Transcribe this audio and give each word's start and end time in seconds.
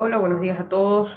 Hola, 0.00 0.18
buenos 0.18 0.40
días 0.40 0.60
a 0.60 0.68
todos. 0.68 1.10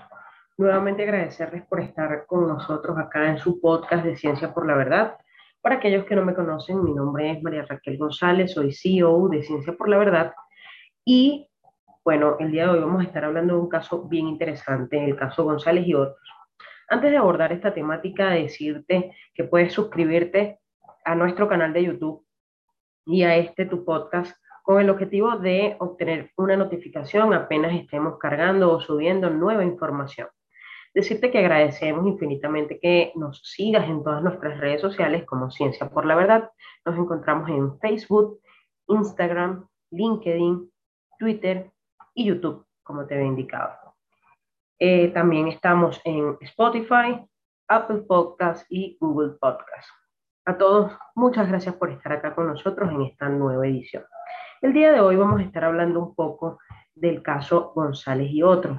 Nuevamente 0.58 1.04
agradecerles 1.04 1.64
por 1.68 1.82
estar 1.82 2.26
con 2.26 2.48
nosotros 2.48 2.98
acá 2.98 3.30
en 3.30 3.38
su 3.38 3.62
podcast 3.62 4.04
de 4.04 4.18
Ciencia 4.18 4.56
por 4.56 4.66
la 4.66 4.74
Verdad. 4.74 5.18
Para 5.62 5.76
aquellos 5.76 6.04
que 6.06 6.16
no 6.16 6.26
me 6.26 6.34
conocen, 6.34 6.84
mi 6.84 6.92
nombre 6.92 7.30
es 7.30 7.44
María 7.44 7.64
Raquel 7.64 8.00
González, 8.00 8.54
soy 8.54 8.74
CEO 8.74 9.30
de 9.30 9.44
Ciencia 9.44 9.74
por 9.74 9.88
la 9.88 10.00
Verdad 10.00 10.34
y 11.06 11.48
bueno, 12.04 12.38
el 12.40 12.52
día 12.52 12.64
de 12.64 12.70
hoy 12.72 12.80
vamos 12.80 13.02
a 13.02 13.04
estar 13.04 13.24
hablando 13.24 13.54
de 13.54 13.60
un 13.60 13.70
caso 13.70 14.02
bien 14.10 14.28
interesante, 14.28 15.06
el 15.06 15.16
caso 15.16 15.44
González 15.44 15.86
y 15.86 15.94
otros. 15.94 16.28
Antes 16.90 17.12
de 17.12 17.18
abordar 17.18 17.52
esta 17.52 17.76
temática, 17.76 18.32
decirte 18.32 19.16
que 19.36 19.44
puedes 19.44 19.74
suscribirte 19.74 20.60
a 21.06 21.14
nuestro 21.14 21.48
canal 21.48 21.72
de 21.72 21.84
YouTube 21.84 22.26
y 23.06 23.22
a 23.22 23.36
este 23.36 23.68
tu 23.68 23.86
podcast 23.86 24.36
con 24.64 24.80
el 24.80 24.90
objetivo 24.90 25.38
de 25.38 25.76
obtener 25.80 26.32
una 26.38 26.56
notificación 26.56 27.34
apenas 27.34 27.74
estemos 27.74 28.18
cargando 28.20 28.72
o 28.72 28.82
subiendo 28.82 29.30
nueva 29.30 29.64
información. 29.64 30.28
Decirte 30.94 31.32
que 31.32 31.40
agradecemos 31.40 32.06
infinitamente 32.06 32.80
que 32.80 33.14
nos 33.16 33.42
sigas 33.44 33.88
en 33.88 34.04
todas 34.04 34.22
nuestras 34.22 34.60
redes 34.60 34.82
sociales 34.82 35.26
como 35.26 35.50
Ciencia 35.50 35.90
por 35.90 36.06
la 36.06 36.16
Verdad. 36.16 36.52
Nos 36.86 36.98
encontramos 36.98 37.50
en 37.50 37.80
Facebook, 37.80 38.42
Instagram, 38.88 39.68
LinkedIn, 39.92 40.70
Twitter 41.18 41.72
y 42.14 42.26
YouTube, 42.26 42.66
como 42.84 43.06
te 43.06 43.18
he 43.18 43.26
indicado. 43.26 43.96
Eh, 44.80 45.10
también 45.10 45.48
estamos 45.48 46.02
en 46.04 46.38
Spotify, 46.42 47.24
Apple 47.70 48.02
Podcasts 48.08 48.66
y 48.70 48.98
Google 49.00 49.38
Podcasts. 49.40 49.94
A 50.46 50.58
todos, 50.58 50.92
muchas 51.16 51.48
gracias 51.48 51.76
por 51.76 51.92
estar 51.92 52.12
acá 52.14 52.36
con 52.36 52.48
nosotros 52.48 52.92
en 52.92 53.04
esta 53.04 53.30
nueva 53.30 53.66
edición. 53.68 54.04
El 54.62 54.74
día 54.74 54.92
de 54.92 55.02
hoy 55.02 55.16
vamos 55.16 55.40
a 55.40 55.44
estar 55.44 55.64
hablando 55.64 56.00
un 56.00 56.14
poco 56.14 56.60
del 56.94 57.24
caso 57.24 57.72
González 57.74 58.30
y 58.30 58.44
otros 58.44 58.78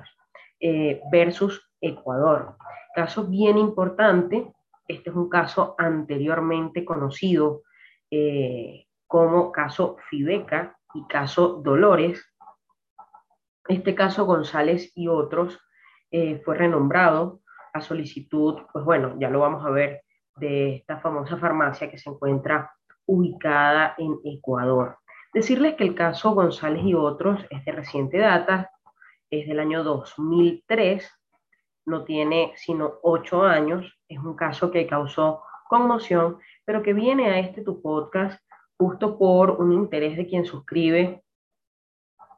eh, 0.60 1.00
versus 1.10 1.72
Ecuador. 1.80 2.56
Caso 2.94 3.26
bien 3.26 3.58
importante. 3.58 4.52
Este 4.86 5.10
es 5.10 5.16
un 5.16 5.28
caso 5.28 5.74
anteriormente 5.78 6.84
conocido 6.84 7.62
eh, 8.12 8.86
como 9.08 9.50
caso 9.50 9.96
Fibeca 10.08 10.78
y 10.94 11.04
caso 11.08 11.60
Dolores. 11.64 12.32
Este 13.66 13.96
caso 13.96 14.24
González 14.24 14.92
y 14.94 15.08
otros 15.08 15.58
eh, 16.12 16.40
fue 16.44 16.58
renombrado 16.58 17.40
a 17.72 17.80
solicitud, 17.80 18.62
pues 18.72 18.84
bueno, 18.84 19.16
ya 19.18 19.30
lo 19.30 19.40
vamos 19.40 19.66
a 19.66 19.70
ver, 19.70 20.02
de 20.36 20.76
esta 20.76 21.00
famosa 21.00 21.38
farmacia 21.38 21.90
que 21.90 21.98
se 21.98 22.08
encuentra 22.08 22.70
ubicada 23.04 23.96
en 23.98 24.16
Ecuador. 24.24 25.01
Decirles 25.32 25.76
que 25.76 25.84
el 25.84 25.94
caso 25.94 26.34
González 26.34 26.84
y 26.84 26.92
otros 26.94 27.40
es 27.48 27.64
de 27.64 27.72
reciente 27.72 28.18
data, 28.18 28.70
es 29.30 29.48
del 29.48 29.60
año 29.60 29.82
2003, 29.82 31.10
no 31.86 32.04
tiene 32.04 32.52
sino 32.56 32.94
ocho 33.02 33.42
años, 33.42 33.98
es 34.08 34.18
un 34.18 34.36
caso 34.36 34.70
que 34.70 34.86
causó 34.86 35.42
conmoción, 35.70 36.38
pero 36.66 36.82
que 36.82 36.92
viene 36.92 37.30
a 37.30 37.38
este 37.38 37.62
tu 37.62 37.80
podcast 37.80 38.38
justo 38.76 39.18
por 39.18 39.52
un 39.52 39.72
interés 39.72 40.18
de 40.18 40.26
quien 40.26 40.44
suscribe 40.44 41.22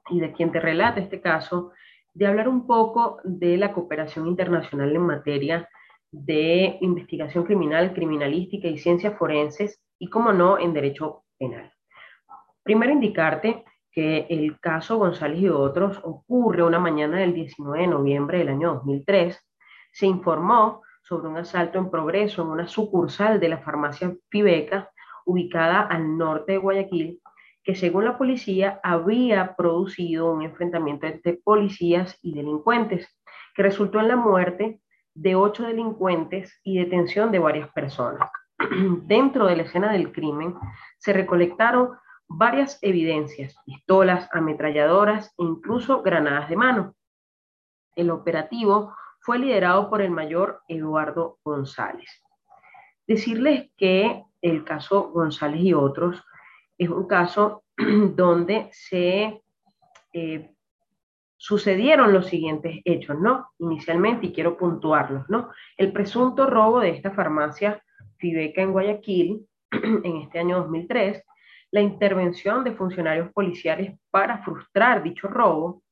y 0.09 0.21
de 0.21 0.33
quien 0.33 0.53
te 0.53 0.61
relata 0.61 1.01
este 1.01 1.21
caso, 1.21 1.73
de 2.13 2.29
hablar 2.29 2.49
un 2.49 2.65
poco 2.65 3.19
de 3.25 3.57
la 3.57 3.73
cooperación 3.73 4.29
internacional 4.29 4.95
en 4.95 5.03
materia 5.03 5.69
de 6.13 6.79
investigación 6.81 7.43
criminal, 7.43 7.93
criminalística 7.93 8.69
y 8.69 8.79
ciencias 8.79 9.19
forenses, 9.19 9.83
y 9.99 10.09
como 10.09 10.33
no, 10.33 10.61
en 10.61 10.73
derecho 10.73 11.25
penal. 11.37 11.74
Primero 12.65 12.93
indicarte 12.93 13.63
que 13.93 14.27
el 14.31 14.59
caso 14.59 14.97
González 14.97 15.39
y 15.39 15.49
otros 15.51 16.01
ocurre 16.03 16.65
una 16.65 16.79
mañana 16.79 17.19
del 17.19 17.35
19 17.35 17.83
de 17.83 17.87
noviembre 17.87 18.39
del 18.39 18.49
año 18.49 18.75
2003. 18.75 19.39
Se 19.93 20.07
informó 20.07 20.83
sobre 21.03 21.29
un 21.29 21.37
asalto 21.37 21.79
en 21.79 21.91
progreso 21.91 22.41
en 22.41 22.49
una 22.49 22.67
sucursal 22.67 23.39
de 23.39 23.51
la 23.51 23.59
farmacia 23.59 24.17
Fibeca, 24.31 24.91
ubicada 25.27 25.83
al 25.83 26.17
norte 26.17 26.53
de 26.53 26.59
Guayaquil, 26.59 27.21
que 27.63 27.75
según 27.75 28.07
la 28.07 28.17
policía 28.17 28.81
había 28.83 29.55
producido 29.57 30.33
un 30.33 30.43
enfrentamiento 30.43 31.07
entre 31.07 31.35
policías 31.35 32.19
y 32.23 32.35
delincuentes, 32.35 33.07
que 33.55 33.63
resultó 33.63 34.01
en 34.01 34.09
la 34.09 34.17
muerte 34.17 34.81
de 35.15 35.35
ocho 35.35 35.65
delincuentes 35.65 36.59
y 36.65 36.79
detención 36.79 37.31
de 37.31 37.39
varias 37.41 37.71
personas. 37.73 38.31
Dentro 39.03 39.47
de 39.47 39.57
la 39.57 39.63
escena 39.65 39.93
del 39.93 40.13
crimen 40.13 40.55
se 40.99 41.13
recolectaron 41.13 41.91
varias 42.29 42.79
evidencias, 42.83 43.57
pistolas, 43.65 44.29
ametralladoras 44.33 45.29
e 45.39 45.43
incluso 45.43 46.03
granadas 46.03 46.49
de 46.49 46.57
mano. 46.57 46.95
El 47.95 48.11
operativo 48.11 48.95
fue 49.21 49.39
liderado 49.39 49.89
por 49.89 50.03
el 50.03 50.11
mayor 50.11 50.63
Eduardo 50.69 51.39
González. 51.45 52.23
Decirles 53.07 53.71
que 53.77 54.25
el 54.43 54.65
caso 54.65 55.11
González 55.11 55.61
y 55.61 55.75
otros 55.75 56.23
es 56.77 56.89
un 56.89 57.07
caso 57.07 57.65
donde 57.77 58.69
se 58.73 59.43
eh, 60.13 60.55
sucedieron 61.37 62.13
los 62.13 62.27
siguientes 62.27 62.81
hechos, 62.85 63.19
¿no? 63.21 63.51
Inicialmente, 63.59 64.27
y 64.27 64.33
quiero 64.33 64.57
puntuarlos, 64.57 65.29
¿no? 65.29 65.51
El 65.77 65.93
presunto 65.93 66.47
robo 66.47 66.81
de 66.81 66.91
esta 66.91 67.11
farmacia 67.11 67.83
Fibeca 68.17 68.63
en 68.63 68.73
Guayaquil 68.73 69.47
en 69.71 70.17
este 70.17 70.39
año 70.39 70.59
2003 70.59 71.23
la 71.75 71.81
intervención 71.81 72.63
de 72.63 72.71
funcionarios 72.71 73.33
policiales 73.33 73.99
para 74.13 74.39
frustrar 74.45 75.03
dicho 75.03 75.27
robo, 75.27 75.83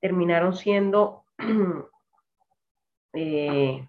terminaron 0.00 0.56
siendo 0.56 1.24
eh, 3.12 3.86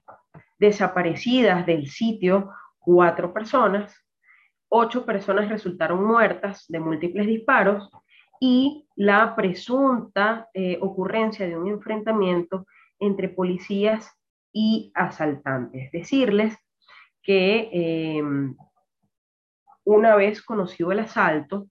desaparecidas 0.59 1.65
del 1.65 1.87
sitio 1.87 2.51
cuatro 2.77 3.31
personas, 3.31 3.95
ocho 4.67 5.05
personas 5.05 5.47
resultaron 5.47 6.03
muertas 6.03 6.65
de 6.67 6.81
múltiples 6.81 7.25
disparos 7.25 7.89
y 8.41 8.85
la 8.97 9.33
presunta 9.33 10.49
eh, 10.53 10.77
ocurrencia 10.81 11.47
de 11.47 11.55
un 11.55 11.69
enfrentamiento 11.69 12.67
entre 12.99 13.29
policías 13.29 14.11
y 14.51 14.91
asaltantes. 14.93 15.89
Decirles 15.93 16.57
que 17.23 17.69
eh, 17.71 18.23
una 19.83 20.15
vez 20.15 20.41
conocido 20.41 20.91
el 20.91 20.99
asalto, 20.99 21.67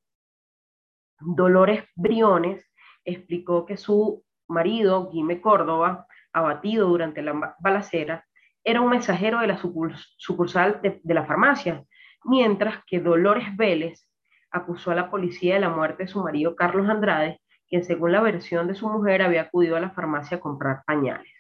Dolores 1.21 1.85
Briones 1.95 2.65
explicó 3.05 3.67
que 3.67 3.77
su 3.77 4.25
marido, 4.49 5.11
Guime 5.11 5.41
Córdoba, 5.41 6.07
abatido 6.33 6.89
durante 6.89 7.23
la 7.23 7.57
balacera, 7.61 8.25
era 8.65 8.81
un 8.81 8.91
mensajero 8.91 9.41
de 9.41 9.47
la 9.47 9.59
sucursal 9.59 10.81
de, 10.83 11.01
la 11.15 11.25
farmacia, 11.25 11.85
mientras 12.25 12.85
que 12.87 13.01
Dolores 13.01 13.57
Vélez 13.57 14.07
acusó 14.51 14.91
a 14.91 14.95
la 14.95 15.11
policía 15.11 15.55
de 15.55 15.61
la 15.61 15.71
muerte 15.71 16.05
de 16.05 16.09
su 16.09 16.23
marido 16.23 16.57
Carlos 16.57 16.89
Andrade, 16.89 17.41
quien 17.69 17.85
según 17.85 18.13
la 18.13 18.21
versión 18.21 18.67
de 18.67 18.75
su 18.75 18.89
mujer 18.89 19.23
había 19.23 19.43
acudido 19.43 19.77
a 19.77 19.81
la 19.81 19.91
farmacia 19.91 20.37
a 20.37 20.41
comprar 20.41 20.83
pañales. 20.87 21.33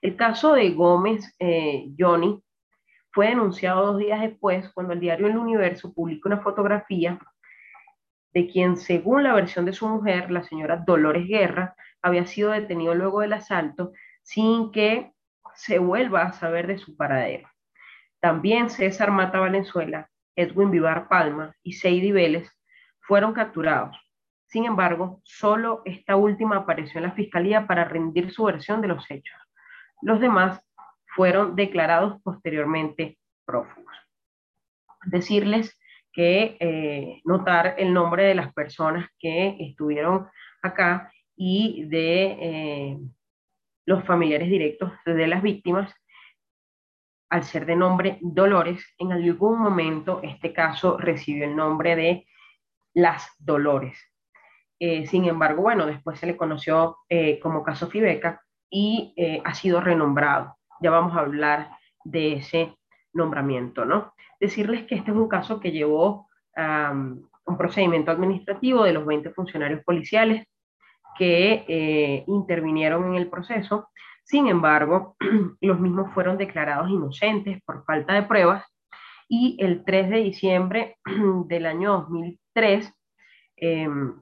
El 0.00 0.16
caso 0.16 0.54
de 0.54 0.70
Gómez 0.70 1.34
eh, 1.38 1.88
Johnny 1.98 2.42
fue 3.16 3.28
denunciado 3.28 3.86
dos 3.86 3.98
días 3.98 4.20
después 4.20 4.68
cuando 4.74 4.92
el 4.92 5.00
diario 5.00 5.26
El 5.26 5.38
Universo 5.38 5.90
publicó 5.94 6.28
una 6.28 6.42
fotografía 6.42 7.18
de 8.34 8.46
quien, 8.46 8.76
según 8.76 9.22
la 9.22 9.32
versión 9.32 9.64
de 9.64 9.72
su 9.72 9.88
mujer, 9.88 10.30
la 10.30 10.42
señora 10.42 10.84
Dolores 10.86 11.26
Guerra, 11.26 11.74
había 12.02 12.26
sido 12.26 12.50
detenido 12.50 12.94
luego 12.94 13.22
del 13.22 13.32
asalto 13.32 13.92
sin 14.22 14.70
que 14.70 15.14
se 15.54 15.78
vuelva 15.78 16.24
a 16.24 16.32
saber 16.34 16.66
de 16.66 16.76
su 16.76 16.94
paradero. 16.94 17.48
También 18.20 18.68
César 18.68 19.10
Mata 19.10 19.40
Valenzuela, 19.40 20.10
Edwin 20.36 20.70
Vivar 20.70 21.08
Palma 21.08 21.56
y 21.62 21.72
Seidy 21.72 22.12
Vélez 22.12 22.50
fueron 23.00 23.32
capturados. 23.32 23.96
Sin 24.46 24.66
embargo, 24.66 25.22
solo 25.24 25.80
esta 25.86 26.16
última 26.16 26.56
apareció 26.56 26.98
en 26.98 27.04
la 27.04 27.12
fiscalía 27.12 27.66
para 27.66 27.84
rendir 27.84 28.30
su 28.30 28.44
versión 28.44 28.82
de 28.82 28.88
los 28.88 29.10
hechos. 29.10 29.40
Los 30.02 30.20
demás 30.20 30.60
fueron 31.16 31.56
declarados 31.56 32.20
posteriormente 32.22 33.18
prófugos. 33.46 33.92
Decirles 35.06 35.76
que 36.12 36.58
eh, 36.60 37.22
notar 37.24 37.74
el 37.78 37.94
nombre 37.94 38.24
de 38.24 38.34
las 38.34 38.52
personas 38.52 39.08
que 39.18 39.56
estuvieron 39.58 40.28
acá 40.62 41.10
y 41.34 41.84
de 41.84 42.24
eh, 42.40 42.98
los 43.86 44.04
familiares 44.04 44.50
directos 44.50 44.92
de 45.06 45.26
las 45.26 45.42
víctimas, 45.42 45.92
al 47.30 47.44
ser 47.44 47.64
de 47.64 47.76
nombre 47.76 48.18
Dolores, 48.20 48.84
en 48.98 49.12
algún 49.12 49.58
momento 49.58 50.20
este 50.22 50.52
caso 50.52 50.98
recibió 50.98 51.44
el 51.44 51.56
nombre 51.56 51.96
de 51.96 52.26
Las 52.94 53.26
Dolores. 53.38 53.98
Eh, 54.78 55.06
sin 55.06 55.24
embargo, 55.24 55.62
bueno, 55.62 55.86
después 55.86 56.20
se 56.20 56.26
le 56.26 56.36
conoció 56.36 56.98
como 57.42 57.64
caso 57.64 57.88
Fibeca 57.88 58.42
y 58.70 59.14
ha 59.44 59.54
sido 59.54 59.80
renombrado 59.80 60.55
ya 60.80 60.90
vamos 60.90 61.16
a 61.16 61.20
hablar 61.20 61.70
de 62.04 62.34
ese 62.34 62.76
nombramiento, 63.12 63.84
¿no? 63.84 64.12
Decirles 64.40 64.84
que 64.84 64.96
este 64.96 65.10
es 65.10 65.16
un 65.16 65.28
caso 65.28 65.60
que 65.60 65.72
llevó 65.72 66.28
a 66.56 66.92
un 66.92 67.58
procedimiento 67.58 68.10
administrativo 68.10 68.84
de 68.84 68.92
los 68.92 69.06
20 69.06 69.30
funcionarios 69.30 69.82
policiales 69.84 70.46
que 71.18 71.64
eh, 71.68 72.24
intervinieron 72.26 73.06
en 73.08 73.14
el 73.14 73.28
proceso. 73.28 73.88
Sin 74.24 74.48
embargo, 74.48 75.16
los 75.60 75.80
mismos 75.80 76.12
fueron 76.12 76.36
declarados 76.36 76.90
inocentes 76.90 77.60
por 77.64 77.84
falta 77.84 78.14
de 78.14 78.22
pruebas 78.24 78.64
y 79.28 79.56
el 79.60 79.84
3 79.84 80.10
de 80.10 80.16
diciembre 80.18 80.96
del 81.46 81.66
año 81.66 81.92
2003 81.92 82.92
em, 83.56 84.20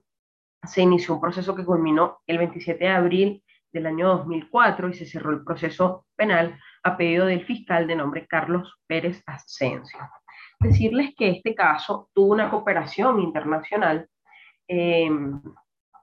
se 0.64 0.82
inició 0.82 1.14
un 1.14 1.20
proceso 1.20 1.54
que 1.54 1.64
culminó 1.64 2.20
el 2.26 2.38
27 2.38 2.84
de 2.84 2.90
abril 2.90 3.43
del 3.74 3.86
año 3.86 4.08
2004 4.08 4.88
y 4.88 4.94
se 4.94 5.04
cerró 5.04 5.32
el 5.32 5.44
proceso 5.44 6.06
penal 6.16 6.58
a 6.84 6.96
pedido 6.96 7.26
del 7.26 7.44
fiscal 7.44 7.86
de 7.88 7.96
nombre 7.96 8.26
Carlos 8.26 8.72
Pérez 8.86 9.22
Asensio. 9.26 9.98
Decirles 10.60 11.12
que 11.16 11.30
este 11.30 11.54
caso 11.54 12.08
tuvo 12.14 12.32
una 12.32 12.48
cooperación 12.50 13.20
internacional 13.20 14.08
em, 14.68 15.42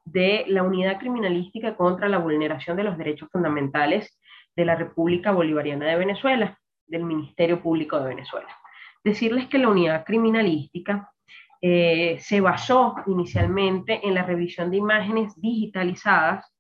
de 0.04 0.44
la 0.48 0.64
Unidad 0.64 1.00
Criminalística 1.00 1.78
contra 1.78 2.10
la 2.10 2.18
Vulneración 2.18 2.76
de 2.76 2.84
los 2.84 2.98
Derechos 2.98 3.30
Fundamentales 3.32 4.20
de 4.54 4.66
la 4.66 4.76
República 4.76 5.32
Bolivariana 5.32 5.86
de 5.88 5.96
Venezuela, 5.96 6.60
del 6.86 7.06
Ministerio 7.06 7.62
Público 7.62 7.98
de 8.00 8.10
Venezuela. 8.10 8.50
Decirles 9.02 9.48
que 9.48 9.58
la 9.58 9.70
Unidad 9.70 10.04
Criminalística 10.04 11.10
eh, 11.62 12.18
se 12.20 12.42
basó 12.42 12.96
inicialmente 13.08 14.06
en 14.06 14.16
la 14.16 14.24
revisión 14.24 14.70
de 14.70 14.78
imágenes 14.78 15.40
digitalizadas 15.40 16.54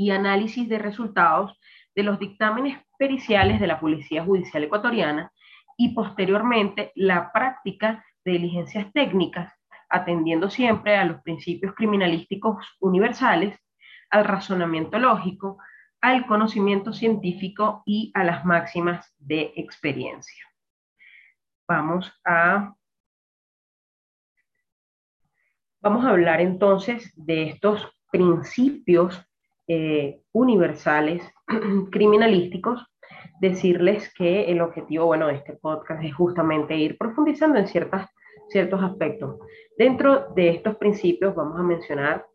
y 0.00 0.12
análisis 0.12 0.66
de 0.66 0.78
resultados 0.78 1.60
de 1.94 2.02
los 2.04 2.18
dictámenes 2.18 2.78
periciales 2.98 3.60
de 3.60 3.66
la 3.66 3.78
Policía 3.78 4.24
Judicial 4.24 4.64
Ecuatoriana 4.64 5.30
y 5.76 5.90
posteriormente 5.90 6.90
la 6.94 7.30
práctica 7.30 8.02
de 8.24 8.32
diligencias 8.32 8.90
técnicas, 8.94 9.52
atendiendo 9.90 10.48
siempre 10.48 10.96
a 10.96 11.04
los 11.04 11.20
principios 11.20 11.74
criminalísticos 11.74 12.66
universales, 12.80 13.58
al 14.08 14.24
razonamiento 14.24 14.98
lógico, 14.98 15.58
al 16.00 16.26
conocimiento 16.26 16.94
científico 16.94 17.82
y 17.84 18.10
a 18.14 18.24
las 18.24 18.46
máximas 18.46 19.14
de 19.18 19.52
experiencia. 19.54 20.46
Vamos 21.68 22.10
a 22.24 22.74
Vamos 25.82 26.04
a 26.06 26.10
hablar 26.10 26.40
entonces 26.40 27.12
de 27.16 27.50
estos 27.50 27.86
principios 28.10 29.29
eh, 29.72 30.20
universales 30.32 31.22
criminalísticos, 31.92 32.84
decirles 33.40 34.12
que 34.14 34.50
el 34.50 34.62
objetivo, 34.62 35.06
bueno, 35.06 35.28
de 35.28 35.34
este 35.34 35.52
podcast 35.52 36.02
es 36.02 36.12
justamente 36.12 36.76
ir 36.76 36.98
profundizando 36.98 37.56
en 37.56 37.68
ciertas, 37.68 38.08
ciertos 38.48 38.82
aspectos. 38.82 39.38
Dentro 39.78 40.32
de 40.34 40.48
estos 40.48 40.74
principios 40.74 41.36
vamos 41.36 41.60
a 41.60 41.62
mencionar, 41.62 42.26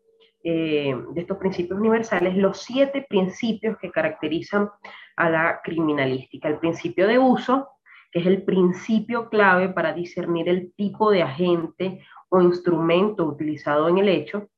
eh, 0.44 0.96
de 1.10 1.20
estos 1.20 1.36
principios 1.36 1.78
universales, 1.78 2.34
los 2.38 2.62
siete 2.62 3.04
principios 3.06 3.76
que 3.82 3.90
caracterizan 3.90 4.70
a 5.18 5.28
la 5.28 5.60
criminalística. 5.62 6.48
El 6.48 6.58
principio 6.58 7.06
de 7.06 7.18
uso, 7.18 7.68
que 8.12 8.20
es 8.20 8.26
el 8.26 8.44
principio 8.44 9.28
clave 9.28 9.68
para 9.68 9.92
discernir 9.92 10.48
el 10.48 10.72
tipo 10.72 11.10
de 11.10 11.22
agente 11.22 12.00
o 12.30 12.40
instrumento 12.40 13.26
utilizado 13.26 13.90
en 13.90 13.98
el 13.98 14.08
hecho, 14.08 14.48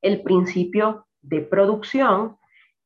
el 0.00 0.22
principio 0.22 1.06
de 1.22 1.40
producción 1.40 2.36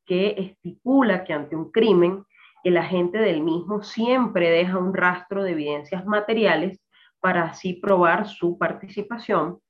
que 0.04 0.34
estipula 0.38 1.24
que 1.24 1.32
ante 1.32 1.56
un 1.56 1.70
crimen 1.70 2.24
el 2.64 2.76
agente 2.76 3.18
del 3.18 3.42
mismo 3.42 3.82
siempre 3.82 4.50
deja 4.50 4.78
un 4.78 4.94
rastro 4.94 5.42
de 5.42 5.52
evidencias 5.52 6.04
materiales 6.06 6.80
para 7.20 7.44
así 7.44 7.74
probar 7.74 8.28
su 8.28 8.58
participación, 8.58 9.60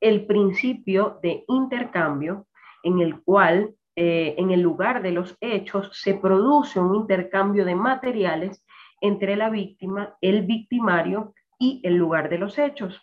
el 0.00 0.26
principio 0.26 1.18
de 1.22 1.44
intercambio 1.48 2.46
en 2.82 3.00
el 3.00 3.22
cual 3.22 3.74
eh, 3.96 4.36
en 4.38 4.52
el 4.52 4.60
lugar 4.60 5.02
de 5.02 5.10
los 5.10 5.36
hechos 5.40 5.90
se 5.92 6.14
produce 6.14 6.78
un 6.78 6.94
intercambio 6.94 7.64
de 7.64 7.74
materiales 7.74 8.64
entre 9.00 9.36
la 9.36 9.50
víctima, 9.50 10.16
el 10.20 10.46
victimario 10.46 11.34
y 11.58 11.80
el 11.82 11.96
lugar 11.96 12.28
de 12.28 12.38
los 12.38 12.58
hechos. 12.58 13.00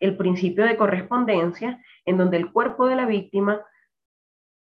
El 0.00 0.16
principio 0.16 0.64
de 0.64 0.78
correspondencia, 0.78 1.82
en 2.06 2.16
donde 2.16 2.38
el 2.38 2.50
cuerpo 2.50 2.86
de 2.86 2.96
la 2.96 3.04
víctima 3.04 3.60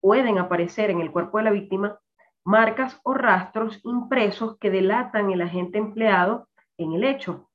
pueden 0.06 0.38
aparecer 0.38 0.92
en 0.92 1.02
el 1.02 1.10
cuerpo 1.10 1.40
de 1.40 1.46
la 1.46 1.50
víctima 1.50 2.00
marcas 2.44 3.02
o 3.02 3.16
rastros 3.16 3.81
impresos 3.84 4.56
que 4.60 4.69
delatan 4.69 5.31
el 5.31 5.42
agente 5.42 5.80
empleado 5.80 6.48
en 6.78 6.94
el 6.94 7.04
hecho. 7.04 7.50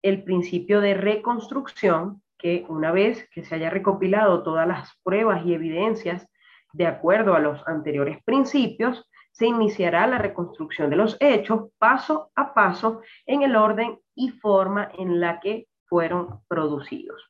El 0.00 0.22
principio 0.22 0.80
de 0.80 0.94
reconstrucción, 0.94 2.22
que 2.38 2.64
una 2.68 2.92
vez 2.92 3.28
que 3.32 3.42
se 3.42 3.56
haya 3.56 3.70
recopilado 3.70 4.44
todas 4.44 4.68
las 4.68 4.92
pruebas 5.02 5.44
y 5.44 5.52
evidencias 5.52 6.28
de 6.74 6.86
acuerdo 6.86 7.34
a 7.34 7.40
los 7.40 7.66
anteriores 7.66 8.22
principios, 8.22 9.10
se 9.32 9.46
iniciará 9.46 10.06
la 10.06 10.18
reconstrucción 10.18 10.90
de 10.90 10.96
los 10.96 11.16
hechos 11.18 11.72
paso 11.76 12.30
a 12.36 12.54
paso 12.54 13.00
en 13.26 13.42
el 13.42 13.56
orden 13.56 13.98
y 14.14 14.28
forma 14.28 14.92
en 14.96 15.18
la 15.18 15.40
que 15.40 15.66
fueron 15.86 16.38
producidos. 16.46 17.20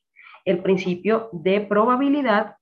El 0.45 0.63
principio 0.63 1.31
de 1.33 1.63
probabilidad, 1.63 2.58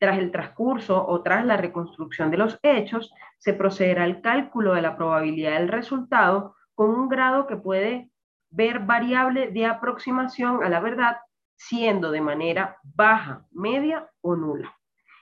tras 0.00 0.18
el 0.18 0.32
transcurso 0.32 1.06
o 1.06 1.22
tras 1.22 1.44
la 1.44 1.58
reconstrucción 1.58 2.30
de 2.30 2.38
los 2.38 2.58
hechos, 2.62 3.12
se 3.38 3.52
procederá 3.52 4.04
al 4.04 4.22
cálculo 4.22 4.72
de 4.72 4.80
la 4.80 4.96
probabilidad 4.96 5.58
del 5.58 5.68
resultado 5.68 6.56
con 6.74 6.90
un 6.90 7.10
grado 7.10 7.46
que 7.46 7.56
puede 7.56 8.10
ver 8.48 8.80
variable 8.80 9.50
de 9.50 9.66
aproximación 9.66 10.64
a 10.64 10.70
la 10.70 10.80
verdad, 10.80 11.18
siendo 11.54 12.10
de 12.10 12.22
manera 12.22 12.78
baja, 12.82 13.44
media 13.50 14.08
o 14.22 14.34
nula. 14.34 14.74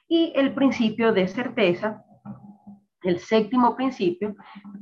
Y 0.06 0.32
el 0.36 0.54
principio 0.54 1.12
de 1.12 1.26
certeza, 1.26 2.04
el 3.02 3.18
séptimo 3.18 3.74
principio, 3.74 4.36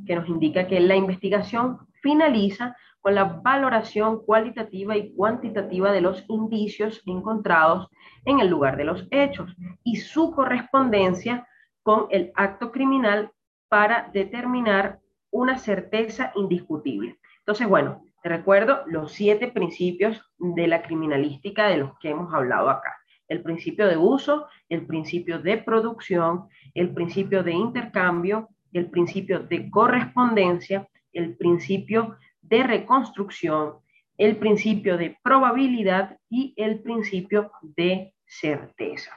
que 0.07 0.15
nos 0.15 0.29
indica 0.29 0.67
que 0.67 0.79
la 0.79 0.95
investigación 0.95 1.79
finaliza 2.03 2.77
con 3.07 3.15
la 3.15 3.23
valoración 3.23 4.25
cualitativa 4.25 4.97
y 4.97 5.15
cuantitativa 5.15 5.93
de 5.93 6.01
los 6.01 6.25
indicios 6.27 7.05
encontrados 7.07 7.87
en 8.25 8.41
el 8.41 8.49
lugar 8.49 8.77
de 8.77 8.83
los 8.83 9.07
hechos 9.13 9.55
y 9.85 9.99
su 9.99 10.33
correspondencia 10.33 11.47
con 11.85 12.09
el 12.11 12.33
acto 12.35 12.73
criminal 12.73 13.31
para 13.69 14.11
determinar 14.13 14.99
una 15.31 15.57
certeza 15.57 16.33
indiscutible. 16.35 17.21
Entonces, 17.39 17.69
bueno, 17.69 18.03
te 18.25 18.29
recuerdo 18.29 18.83
los 18.87 19.13
siete 19.13 19.53
principios 19.53 20.21
de 20.39 20.67
la 20.67 20.83
criminalística 20.83 21.69
de 21.69 21.77
los 21.77 21.97
que 22.01 22.11
hemos 22.11 22.35
hablado 22.35 22.71
acá. 22.71 22.93
El 23.29 23.41
principio 23.41 23.87
de 23.87 23.97
uso, 23.97 24.49
el 24.69 24.85
principio 24.85 25.39
de 25.39 25.59
producción, 25.59 26.49
el 26.75 26.93
principio 26.93 27.45
de 27.45 27.53
intercambio, 27.53 28.49
el 28.73 28.91
principio 28.91 29.39
de 29.39 29.71
correspondencia, 29.71 30.89
el 31.13 31.37
principio 31.37 32.17
de 32.49 32.63
reconstrucción, 32.63 33.77
el 34.19 34.37
principio 34.37 34.97
de 34.97 35.19
probabilidad 35.23 36.19
y 36.31 36.55
el 36.57 36.81
principio 36.81 37.51
de 37.63 38.15
certeza. 38.25 39.13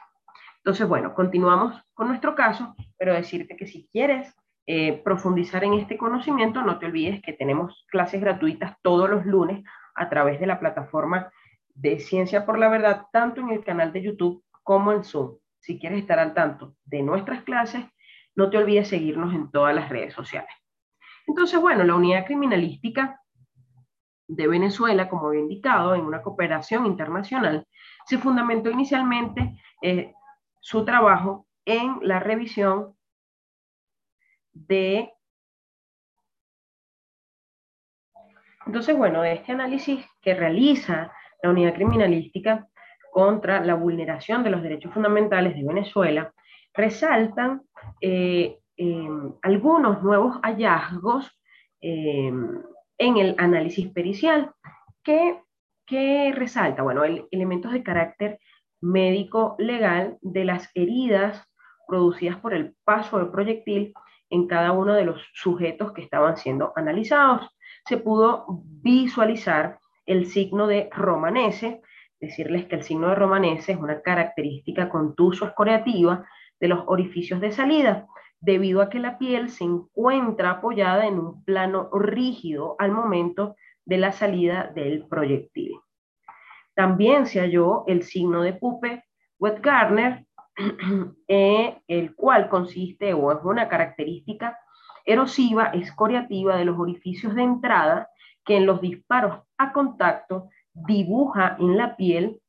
Entonces, 0.58 0.88
bueno, 0.88 1.14
continuamos 1.14 1.82
con 1.94 2.10
nuestro 2.10 2.36
caso, 2.36 2.76
pero 2.98 3.14
decirte 3.14 3.56
que 3.56 3.66
si 3.66 3.88
quieres 3.92 4.36
eh, 4.68 5.02
profundizar 5.04 5.64
en 5.64 5.74
este 5.74 5.98
conocimiento, 5.98 6.62
no 6.62 6.78
te 6.80 6.86
olvides 6.86 7.22
que 7.22 7.34
tenemos 7.34 7.86
clases 7.90 8.22
gratuitas 8.22 8.76
todos 8.82 9.10
los 9.10 9.26
lunes 9.26 9.64
a 9.96 10.10
través 10.10 10.40
de 10.40 10.48
la 10.48 10.60
plataforma 10.60 11.32
de 11.74 12.00
Ciencia 12.00 12.46
por 12.46 12.60
la 12.60 12.70
Verdad, 12.70 13.06
tanto 13.12 13.42
en 13.42 13.50
el 13.50 13.64
canal 13.64 13.94
de 13.94 14.04
YouTube 14.04 14.44
como 14.64 14.92
en 14.92 15.04
Zoom. 15.04 15.38
Si 15.60 15.80
quieres 15.80 16.00
estar 16.00 16.20
al 16.20 16.34
tanto 16.34 16.76
de 16.86 17.02
nuestras 17.02 17.44
clases, 17.44 17.86
no 18.36 18.50
te 18.50 18.58
olvides 18.58 18.88
seguirnos 18.88 19.34
en 19.34 19.50
todas 19.50 19.74
las 19.74 19.90
redes 19.90 20.14
sociales. 20.14 20.52
Entonces, 21.30 21.62
bueno, 21.62 21.84
la 21.84 21.94
unidad 21.94 22.26
criminalística 22.26 23.22
de 24.28 24.48
Venezuela, 24.48 25.08
como 25.08 25.28
había 25.28 25.42
indicado, 25.42 25.94
en 25.94 26.02
una 26.02 26.24
cooperación 26.24 26.88
internacional, 26.88 27.68
se 28.08 28.18
fundamentó 28.18 28.72
inicialmente 28.72 29.56
eh, 29.84 30.12
su 30.60 30.84
trabajo 30.84 31.46
en 31.66 32.00
la 32.02 32.20
revisión 32.20 32.96
de... 34.54 35.14
Entonces, 38.66 38.98
bueno, 38.98 39.24
este 39.24 39.52
análisis 39.52 40.04
que 40.22 40.34
realiza 40.34 41.12
la 41.44 41.52
unidad 41.52 41.76
criminalística 41.76 42.68
contra 43.12 43.64
la 43.64 43.76
vulneración 43.76 44.44
de 44.44 44.50
los 44.50 44.64
derechos 44.64 44.92
fundamentales 44.92 45.56
de 45.56 45.64
Venezuela, 45.64 46.34
resaltan 46.74 47.62
eh, 48.02 48.59
Em, 48.82 49.34
algunos 49.42 50.02
nuevos 50.02 50.40
hallazgos 50.42 51.30
em, 51.82 52.62
en 52.98 53.18
el 53.18 53.36
análisis 53.38 53.92
pericial. 53.92 54.54
que, 55.04 56.32
resalta? 56.36 56.84
Bueno, 56.84 57.02
elementos 57.32 57.72
de 57.74 57.84
carácter 57.84 58.40
médico-legal 58.80 60.18
de 60.22 60.46
las 60.46 60.70
heridas 60.76 61.44
producidas 61.88 62.38
por 62.38 62.54
el 62.54 62.76
paso 62.86 63.18
del 63.18 63.32
proyectil 63.32 63.94
en 64.30 64.48
cada 64.48 64.72
uno 64.72 64.94
de 64.94 65.06
los 65.06 65.28
sujetos 65.34 65.92
que 65.92 66.04
estaban 66.04 66.38
siendo 66.38 66.72
analizados. 66.76 67.50
Se 67.86 67.98
pudo 67.98 68.46
visualizar 68.82 69.80
el 70.06 70.28
signo 70.28 70.68
de 70.68 70.90
romanese 70.92 71.82
decirles 72.20 72.66
que 72.66 72.76
el 72.76 72.84
signo 72.84 73.10
de 73.10 73.16
romanese 73.16 73.74
es 73.74 73.78
una 73.78 74.02
característica 74.02 74.90
contuso-escoriativa 74.90 76.26
de 76.60 76.68
los 76.68 76.84
orificios 76.88 77.40
de 77.40 77.52
salida, 77.52 78.08
debido 78.42 78.82
a 78.82 78.90
que 78.90 79.00
la 79.00 79.18
piel 79.18 79.50
se 79.50 79.64
encuentra 79.64 80.52
apoyada 80.52 81.06
en 81.06 81.20
un 81.20 81.44
plano 81.44 81.90
rígido 81.92 82.76
al 82.80 82.92
momento 82.92 83.56
de 83.86 83.98
la 83.98 84.12
salida 84.12 84.72
del 84.74 85.08
proyectil. 85.08 85.74
También 86.76 87.26
se 87.26 87.40
halló 87.42 87.84
el 87.88 88.04
signo 88.04 88.42
de 88.42 88.54
Pupe 88.54 89.04
Wetgarner, 89.40 90.26
eh, 91.28 91.82
el 91.88 92.16
cual 92.16 92.50
consiste 92.50 93.14
o 93.14 93.32
es 93.32 93.40
una 93.44 93.68
característica 93.68 94.58
erosiva 95.06 95.66
escoriativa 95.68 96.56
de 96.56 96.66
los 96.66 96.78
orificios 96.78 97.34
de 97.36 97.44
entrada 97.44 98.10
que 98.46 98.58
en 98.58 98.66
los 98.66 98.82
disparos 98.82 99.42
a 99.58 99.74
contacto 99.74 100.50
dibuja 100.74 101.58
en 101.60 101.78
la 101.78 101.96
piel 101.96 102.42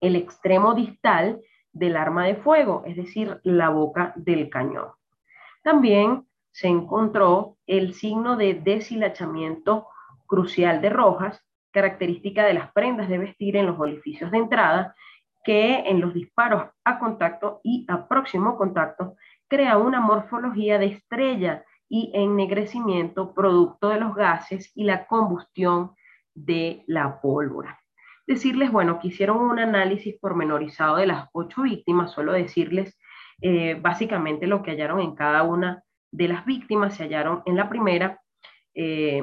el 0.00 0.16
extremo 0.16 0.74
distal 0.74 1.40
del 1.72 1.96
arma 1.96 2.26
de 2.26 2.36
fuego, 2.36 2.82
es 2.86 2.96
decir, 2.96 3.40
la 3.44 3.70
boca 3.70 4.12
del 4.16 4.50
cañón. 4.50 4.88
También 5.62 6.26
se 6.50 6.68
encontró 6.68 7.56
el 7.66 7.94
signo 7.94 8.36
de 8.36 8.54
deshilachamiento 8.54 9.88
crucial 10.26 10.80
de 10.80 10.90
rojas, 10.90 11.42
característica 11.72 12.44
de 12.44 12.54
las 12.54 12.72
prendas 12.72 13.08
de 13.08 13.18
vestir 13.18 13.56
en 13.56 13.66
los 13.66 13.78
orificios 13.78 14.30
de 14.30 14.38
entrada, 14.38 14.94
que 15.44 15.88
en 15.88 16.00
los 16.00 16.14
disparos 16.14 16.70
a 16.84 16.98
contacto 16.98 17.60
y 17.62 17.86
a 17.88 18.06
próximo 18.06 18.56
contacto 18.56 19.16
crea 19.48 19.78
una 19.78 20.00
morfología 20.00 20.78
de 20.78 20.86
estrella 20.86 21.64
y 21.88 22.10
ennegrecimiento 22.14 23.34
producto 23.34 23.88
de 23.88 24.00
los 24.00 24.14
gases 24.14 24.70
y 24.74 24.84
la 24.84 25.06
combustión 25.06 25.92
de 26.34 26.84
la 26.86 27.20
pólvora. 27.20 27.78
Decirles, 28.26 28.70
bueno, 28.70 28.98
que 28.98 29.08
hicieron 29.08 29.38
un 29.38 29.58
análisis 29.58 30.16
pormenorizado 30.18 30.96
de 30.96 31.06
las 31.06 31.28
ocho 31.32 31.62
víctimas, 31.62 32.12
solo 32.12 32.32
decirles 32.32 32.96
eh, 33.42 33.76
básicamente 33.80 34.46
lo 34.46 34.62
que 34.62 34.70
hallaron 34.70 35.00
en 35.00 35.14
cada 35.14 35.42
una 35.42 35.82
de 36.12 36.28
las 36.28 36.44
víctimas, 36.44 36.94
se 36.94 37.04
hallaron 37.04 37.42
en 37.44 37.56
la 37.56 37.68
primera, 37.68 38.20
eh, 38.74 39.22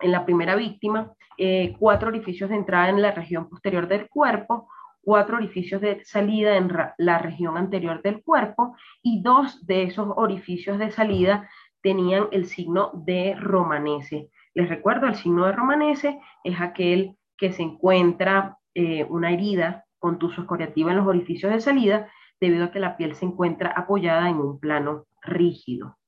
en 0.00 0.12
la 0.12 0.24
primera 0.24 0.54
víctima, 0.56 1.12
eh, 1.36 1.74
cuatro 1.78 2.08
orificios 2.08 2.50
de 2.50 2.56
entrada 2.56 2.88
en 2.88 3.02
la 3.02 3.12
región 3.12 3.48
posterior 3.48 3.88
del 3.88 4.08
cuerpo, 4.08 4.68
cuatro 5.02 5.36
orificios 5.36 5.80
de 5.80 6.04
salida 6.04 6.56
en 6.56 6.70
la 6.98 7.18
región 7.18 7.56
anterior 7.56 8.02
del 8.02 8.22
cuerpo 8.22 8.76
y 9.02 9.22
dos 9.22 9.66
de 9.66 9.84
esos 9.84 10.08
orificios 10.16 10.78
de 10.78 10.90
salida 10.90 11.48
tenían 11.82 12.28
el 12.32 12.46
signo 12.46 12.90
de 12.94 13.34
romanese. 13.36 14.30
Les 14.54 14.68
recuerdo, 14.68 15.06
el 15.06 15.14
signo 15.14 15.46
de 15.46 15.52
romanese 15.52 16.20
es 16.44 16.60
aquel 16.60 17.16
que 17.36 17.52
se 17.52 17.62
encuentra 17.62 18.58
eh, 18.74 19.04
una 19.04 19.32
herida 19.32 19.84
contuso 19.98 20.42
escoriativa 20.42 20.90
en 20.90 20.98
los 20.98 21.06
orificios 21.06 21.52
de 21.52 21.60
salida 21.60 22.10
debido 22.40 22.64
a 22.64 22.70
que 22.70 22.80
la 22.80 22.96
piel 22.96 23.14
se 23.14 23.24
encuentra 23.24 23.70
apoyada 23.70 24.28
en 24.28 24.36
un 24.36 24.58
plano 24.58 25.06
rígido. 25.22 25.98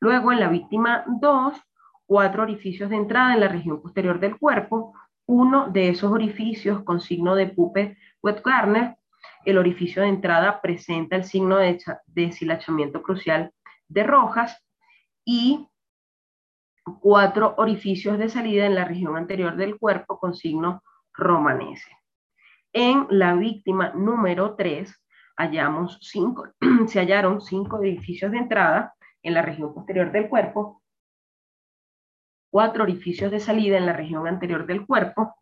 Luego, 0.00 0.32
en 0.32 0.40
la 0.40 0.48
víctima 0.48 1.04
2, 1.06 1.54
cuatro 2.06 2.42
orificios 2.42 2.90
de 2.90 2.96
entrada 2.96 3.34
en 3.34 3.40
la 3.40 3.48
región 3.48 3.82
posterior 3.82 4.20
del 4.20 4.38
cuerpo, 4.38 4.94
uno 5.26 5.68
de 5.68 5.88
esos 5.88 6.12
orificios 6.12 6.82
con 6.84 7.00
signo 7.00 7.34
de 7.34 7.48
Puppe 7.48 7.98
Wetgarner, 8.22 8.96
el 9.44 9.58
orificio 9.58 10.02
de 10.02 10.08
entrada 10.08 10.60
presenta 10.60 11.16
el 11.16 11.24
signo 11.24 11.56
de 11.56 11.78
deshilachamiento 12.06 13.02
crucial 13.02 13.52
de 13.88 14.02
rojas 14.02 14.62
y 15.24 15.68
cuatro 17.00 17.54
orificios 17.58 18.18
de 18.18 18.28
salida 18.28 18.66
en 18.66 18.74
la 18.74 18.84
región 18.84 19.16
anterior 19.16 19.56
del 19.56 19.78
cuerpo 19.78 20.18
con 20.18 20.34
signo 20.34 20.82
romanese. 21.12 21.90
En 22.72 23.06
la 23.10 23.34
víctima 23.34 23.92
número 23.94 24.54
3 24.54 24.94
hallamos 25.36 25.98
cinco, 26.00 26.48
se 26.86 27.00
hallaron 27.00 27.40
cinco 27.40 27.76
orificios 27.76 28.30
de 28.32 28.38
entrada 28.38 28.94
en 29.22 29.34
la 29.34 29.42
región 29.42 29.74
posterior 29.74 30.10
del 30.12 30.28
cuerpo, 30.28 30.82
cuatro 32.50 32.84
orificios 32.84 33.30
de 33.30 33.40
salida 33.40 33.76
en 33.76 33.86
la 33.86 33.92
región 33.92 34.26
anterior 34.26 34.66
del 34.66 34.86
cuerpo, 34.86 35.36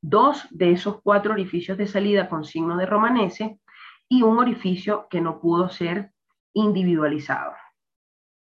dos 0.00 0.46
de 0.50 0.72
esos 0.72 1.00
cuatro 1.02 1.32
orificios 1.32 1.76
de 1.78 1.86
salida 1.86 2.28
con 2.28 2.44
signo 2.44 2.76
de 2.76 2.86
romanese 2.86 3.60
y 4.08 4.22
un 4.22 4.38
orificio 4.38 5.06
que 5.08 5.20
no 5.20 5.40
pudo 5.40 5.68
ser 5.68 6.12
individualizado. 6.54 7.52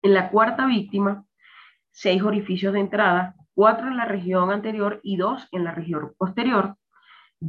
En 0.03 0.13
la 0.13 0.31
cuarta 0.31 0.67
víctima 0.67 1.25
seis 1.93 2.23
orificios 2.23 2.75
de 2.75 2.81
entrada, 2.81 3.35
cuatro 3.55 3.89
en 3.89 3.97
la 3.97 4.05
región 4.05 4.51
anterior 4.51 5.01
y 5.03 5.17
dos 5.17 5.49
en 5.51 5.65
la 5.65 5.71
región 5.71 6.13
posterior, 6.19 6.77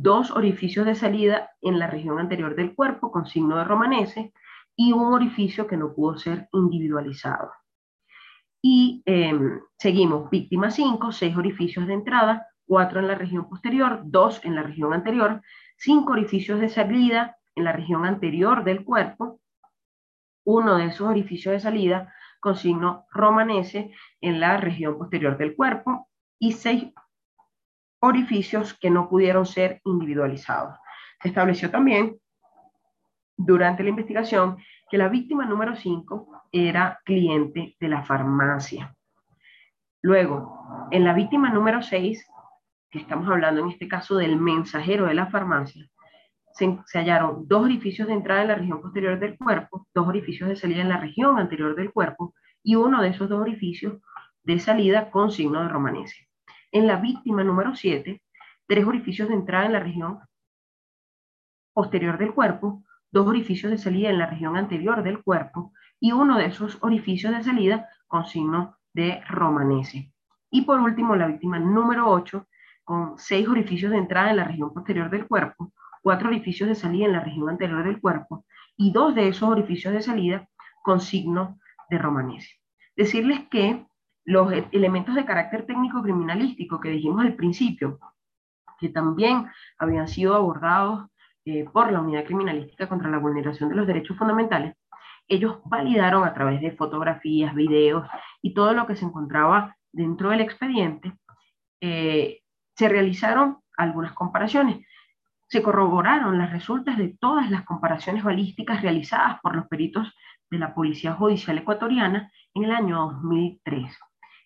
dos 0.01 0.31
orificios 0.31 0.85
de 0.85 0.95
salida 0.95 1.51
en 1.61 1.79
la 1.79 1.87
región 1.87 2.19
anterior 2.19 2.55
del 2.55 2.75
cuerpo 2.75 3.11
con 3.11 3.25
signo 3.25 3.57
de 3.57 3.63
romanese 3.63 4.31
y 4.75 4.91
un 4.91 5.13
orificio 5.13 5.65
que 5.65 5.77
no 5.77 5.93
pudo 5.93 6.17
ser 6.17 6.47
individualizado. 6.53 7.51
Y 8.61 9.01
em, 9.05 9.59
seguimos, 9.77 10.29
víctima 10.29 10.69
5, 10.69 11.11
seis 11.11 11.35
orificios 11.35 11.87
de 11.87 11.93
entrada, 11.93 12.47
cuatro 12.65 12.99
en 12.99 13.07
la 13.07 13.15
región 13.15 13.49
posterior, 13.49 14.01
dos 14.03 14.43
en 14.43 14.55
la 14.55 14.63
región 14.63 14.93
anterior, 14.93 15.41
cinco 15.77 16.13
orificios 16.13 16.59
de 16.59 16.69
salida 16.69 17.37
en 17.55 17.63
la 17.63 17.71
región 17.71 18.05
anterior 18.05 18.63
del 18.63 18.83
cuerpo, 18.83 19.39
uno 20.43 20.77
de 20.77 20.85
esos 20.85 21.07
orificios 21.07 21.53
de 21.53 21.59
salida 21.59 22.13
con 22.39 22.55
signo 22.55 23.05
romanese 23.11 23.91
en 24.21 24.39
la 24.39 24.57
región 24.57 24.97
posterior 24.97 25.37
del 25.37 25.55
cuerpo 25.55 26.07
y 26.39 26.51
seis 26.51 26.93
orificios 27.99 28.77
que 28.79 28.89
no 28.89 29.09
pudieron 29.09 29.45
ser 29.45 29.81
individualizados. 29.85 30.77
Se 31.21 31.29
estableció 31.29 31.71
también 31.71 32.17
durante 33.35 33.83
la 33.83 33.89
investigación 33.89 34.57
que 34.89 34.97
la 34.97 35.09
víctima 35.09 35.45
número 35.45 35.75
5 35.75 36.43
era 36.51 36.99
cliente 37.03 37.75
de 37.79 37.87
la 37.87 38.03
farmacia. 38.03 38.95
Luego, 40.01 40.87
en 40.91 41.03
la 41.03 41.13
víctima 41.13 41.49
número 41.49 41.81
6, 41.81 42.25
que 42.89 42.99
estamos 42.99 43.27
hablando 43.27 43.61
en 43.61 43.69
este 43.69 43.87
caso 43.87 44.15
del 44.15 44.37
mensajero 44.37 45.05
de 45.05 45.13
la 45.13 45.27
farmacia, 45.27 45.89
se, 46.53 46.97
hallaron 46.97 47.47
dos 47.47 47.63
orificios 47.63 48.07
de 48.07 48.15
entrada 48.15 48.41
en 48.41 48.47
la 48.47 48.55
región 48.55 48.81
posterior 48.81 49.19
del 49.19 49.37
cuerpo, 49.37 49.87
dos 49.93 50.07
orificios 50.07 50.49
de 50.49 50.55
salida 50.55 50.81
en 50.81 50.89
la 50.89 50.97
región 50.97 51.37
anterior 51.37 51.75
del 51.75 51.91
cuerpo 51.91 52.33
y 52.63 52.75
uno 52.75 53.01
de 53.01 53.09
esos 53.09 53.29
dos 53.29 53.39
orificios 53.39 54.01
de 54.43 54.59
salida 54.59 55.11
con 55.11 55.31
signo 55.31 55.61
de 55.61 55.69
romanese. 55.69 56.26
En 56.71 56.87
la 56.87 56.97
víctima 56.97 57.43
número 57.43 57.75
7, 57.75 58.21
tres 58.67 58.85
orificios 58.85 59.29
de 59.29 59.35
entrada 59.35 59.65
en 59.65 59.73
la 59.73 59.79
región 59.79 60.19
posterior 61.73 62.17
del 62.17 62.33
cuerpo, 62.33 62.83
dos 63.11 63.27
orificios 63.27 63.71
de 63.71 63.77
salida 63.77 64.09
en 64.09 64.19
la 64.19 64.27
región 64.27 64.57
anterior 64.57 65.03
del 65.03 65.23
cuerpo 65.23 65.71
y 65.99 66.11
uno 66.11 66.37
de 66.37 66.45
esos 66.45 66.77
orificios 66.81 67.33
de 67.33 67.43
salida 67.43 67.89
con 68.07 68.25
signo 68.25 68.77
de 68.93 69.21
romanese. 69.29 70.11
Y 70.51 70.63
por 70.63 70.79
último, 70.79 71.15
la 71.15 71.27
víctima 71.27 71.59
número 71.59 72.09
8, 72.09 72.47
con 72.83 73.17
seis 73.17 73.47
orificios 73.47 73.91
de 73.91 73.97
entrada 73.97 74.29
en 74.31 74.37
la 74.37 74.43
región 74.43 74.73
posterior 74.73 75.09
del 75.09 75.27
cuerpo, 75.27 75.73
cuatro 76.01 76.29
orificios 76.29 76.69
de 76.69 76.75
salida 76.75 77.05
en 77.05 77.13
la 77.13 77.19
región 77.21 77.49
anterior 77.49 77.83
del 77.83 77.99
cuerpo 77.99 78.45
y 78.75 78.91
dos 78.91 79.15
de 79.15 79.27
esos 79.27 79.49
orificios 79.49 79.93
de 79.93 80.01
salida 80.01 80.47
con 80.83 81.01
signo 81.01 81.59
de 81.89 81.97
romanese. 81.97 82.55
Decirles 82.95 83.41
que 83.49 83.86
los 84.27 84.51
e-, 84.51 84.67
elementos 84.71 85.15
de 85.15 85.25
carácter 85.25 85.65
técnico 85.65 86.03
criminalístico 86.03 86.79
que 86.79 86.89
dijimos 86.89 87.25
al 87.25 87.35
principio, 87.35 87.99
que 88.79 88.89
también 88.89 89.47
habían 89.79 90.07
sido 90.07 90.35
abordados 90.35 91.07
eh, 91.45 91.65
por 91.73 91.91
la 91.91 92.01
Unidad 92.01 92.25
Criminalística 92.25 92.87
contra 92.87 93.09
la 93.09 93.17
Vulneración 93.17 93.69
de 93.69 93.75
los 93.75 93.87
Derechos 93.87 94.17
Fundamentales, 94.17 94.75
ellos 95.27 95.59
validaron 95.65 96.23
a 96.23 96.33
través 96.33 96.61
de 96.61 96.71
fotografías, 96.71 97.55
videos 97.55 98.07
y 98.41 98.53
todo 98.53 98.73
lo 98.73 98.85
que 98.85 98.95
se 98.95 99.05
encontraba 99.05 99.75
dentro 99.91 100.29
del 100.29 100.41
expediente, 100.41 101.13
eh, 101.81 102.41
se 102.75 102.87
realizaron 102.87 103.57
algunas 103.77 104.13
comparaciones 104.13 104.85
se 105.47 105.63
corroboraron 105.63 106.37
las 106.37 106.51
resultas 106.51 106.97
de 106.97 107.15
todas 107.19 107.49
las 107.49 107.63
comparaciones 107.63 108.23
balísticas 108.23 108.81
realizadas 108.81 109.39
por 109.41 109.55
los 109.55 109.67
peritos 109.67 110.13
de 110.49 110.59
la 110.59 110.73
Policía 110.73 111.13
Judicial 111.13 111.57
Ecuatoriana 111.57 112.31
en 112.53 112.65
el 112.65 112.71
año 112.71 112.97
2003. 112.97 113.97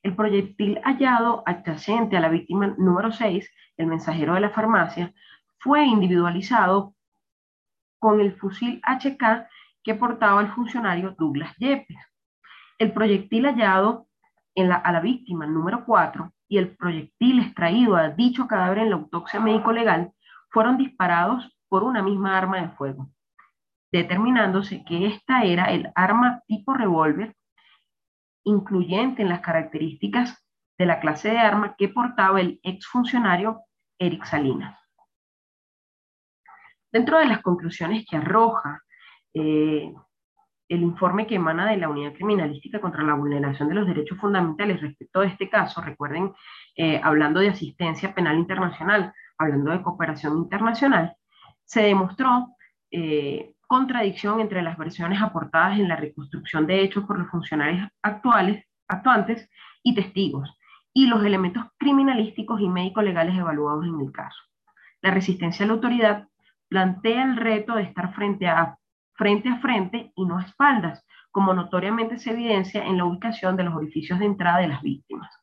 El 0.03 0.15
proyectil 0.15 0.79
hallado 0.83 1.43
adyacente 1.45 2.17
a 2.17 2.19
la 2.19 2.29
víctima 2.29 2.73
número 2.77 3.11
6, 3.11 3.49
el 3.77 3.87
mensajero 3.87 4.33
de 4.33 4.41
la 4.41 4.49
farmacia, 4.49 5.13
fue 5.59 5.85
individualizado 5.85 6.95
con 7.99 8.19
el 8.19 8.35
fusil 8.35 8.81
HK 8.83 9.47
que 9.83 9.95
portaba 9.95 10.41
el 10.41 10.51
funcionario 10.51 11.15
Douglas 11.17 11.55
Yepes. 11.57 11.97
El 12.79 12.93
proyectil 12.93 13.45
hallado 13.45 14.07
a 14.57 14.91
la 14.91 14.99
víctima 14.99 15.45
número 15.45 15.85
4 15.85 16.31
y 16.47 16.57
el 16.57 16.75
proyectil 16.75 17.39
extraído 17.39 17.95
a 17.95 18.09
dicho 18.09 18.47
cadáver 18.47 18.79
en 18.79 18.89
la 18.89 18.95
autopsia 18.95 19.39
médico-legal 19.39 20.11
fueron 20.49 20.77
disparados 20.77 21.55
por 21.69 21.83
una 21.83 22.03
misma 22.03 22.37
arma 22.37 22.61
de 22.61 22.69
fuego, 22.69 23.09
determinándose 23.91 24.83
que 24.83 25.07
esta 25.07 25.43
era 25.43 25.65
el 25.65 25.91
arma 25.95 26.41
tipo 26.47 26.73
revólver, 26.73 27.35
incluyente 28.43 29.21
en 29.21 29.29
las 29.29 29.41
características 29.41 30.45
de 30.77 30.85
la 30.85 30.99
clase 30.99 31.29
de 31.29 31.37
arma 31.37 31.75
que 31.77 31.89
portaba 31.89 32.41
el 32.41 32.59
exfuncionario 32.63 33.61
Eric 33.99 34.25
Salinas. 34.25 34.79
Dentro 36.91 37.19
de 37.19 37.25
las 37.25 37.41
conclusiones 37.41 38.05
que 38.09 38.17
arroja 38.17 38.81
eh, 39.33 39.93
el 40.67 40.81
informe 40.81 41.27
que 41.27 41.35
emana 41.35 41.69
de 41.69 41.77
la 41.77 41.89
Unidad 41.89 42.13
Criminalística 42.13 42.79
contra 42.79 43.03
la 43.03 43.13
Vulneración 43.13 43.69
de 43.69 43.75
los 43.75 43.87
Derechos 43.87 44.17
Fundamentales 44.17 44.81
respecto 44.81 45.19
a 45.19 45.25
este 45.25 45.49
caso, 45.49 45.81
recuerden, 45.81 46.33
eh, 46.75 46.99
hablando 47.03 47.41
de 47.41 47.49
asistencia 47.49 48.13
penal 48.15 48.37
internacional, 48.37 49.13
hablando 49.37 49.71
de 49.71 49.81
cooperación 49.81 50.37
internacional, 50.37 51.15
se 51.65 51.83
demostró 51.83 52.55
eh, 52.89 53.53
contradicción 53.71 54.41
entre 54.41 54.61
las 54.63 54.77
versiones 54.77 55.21
aportadas 55.21 55.79
en 55.79 55.87
la 55.87 55.95
reconstrucción 55.95 56.67
de 56.67 56.81
hechos 56.81 57.05
por 57.05 57.17
los 57.17 57.29
funcionarios 57.29 57.87
actuales, 58.01 58.65
actuantes 58.89 59.49
y 59.81 59.95
testigos, 59.95 60.53
y 60.93 61.07
los 61.07 61.23
elementos 61.23 61.63
criminalísticos 61.77 62.59
y 62.59 62.67
médico-legales 62.67 63.33
evaluados 63.33 63.85
en 63.85 64.01
el 64.01 64.11
caso. 64.11 64.41
La 65.01 65.11
resistencia 65.11 65.63
a 65.63 65.67
la 65.67 65.75
autoridad 65.75 66.27
plantea 66.67 67.23
el 67.23 67.37
reto 67.37 67.75
de 67.75 67.83
estar 67.83 68.13
frente 68.13 68.45
a 68.49 68.77
frente 69.13 69.47
a 69.47 69.59
frente 69.59 70.11
y 70.17 70.25
no 70.25 70.39
a 70.39 70.41
espaldas, 70.41 71.05
como 71.31 71.53
notoriamente 71.53 72.17
se 72.17 72.31
evidencia 72.31 72.83
en 72.83 72.97
la 72.97 73.05
ubicación 73.05 73.55
de 73.55 73.63
los 73.63 73.73
orificios 73.73 74.19
de 74.19 74.25
entrada 74.25 74.57
de 74.57 74.67
las 74.67 74.81
víctimas. 74.81 75.33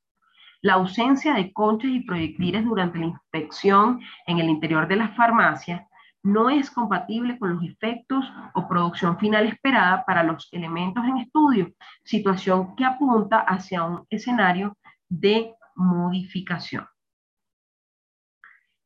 La 0.60 0.74
ausencia 0.74 1.32
de 1.32 1.50
conchas 1.50 1.92
y 1.92 2.00
proyectiles 2.00 2.62
durante 2.62 2.98
la 2.98 3.06
inspección 3.06 4.00
en 4.26 4.38
el 4.38 4.50
interior 4.50 4.86
de 4.86 4.96
la 4.96 5.08
farmacia 5.14 5.88
no 6.22 6.50
es 6.50 6.70
compatible 6.70 7.38
con 7.38 7.54
los 7.54 7.64
efectos 7.64 8.24
o 8.54 8.68
producción 8.68 9.18
final 9.18 9.46
esperada 9.46 10.04
para 10.04 10.22
los 10.22 10.48
elementos 10.52 11.04
en 11.04 11.18
estudio, 11.18 11.72
situación 12.04 12.74
que 12.76 12.84
apunta 12.84 13.40
hacia 13.40 13.84
un 13.84 14.06
escenario 14.10 14.76
de 15.08 15.54
modificación. 15.76 16.86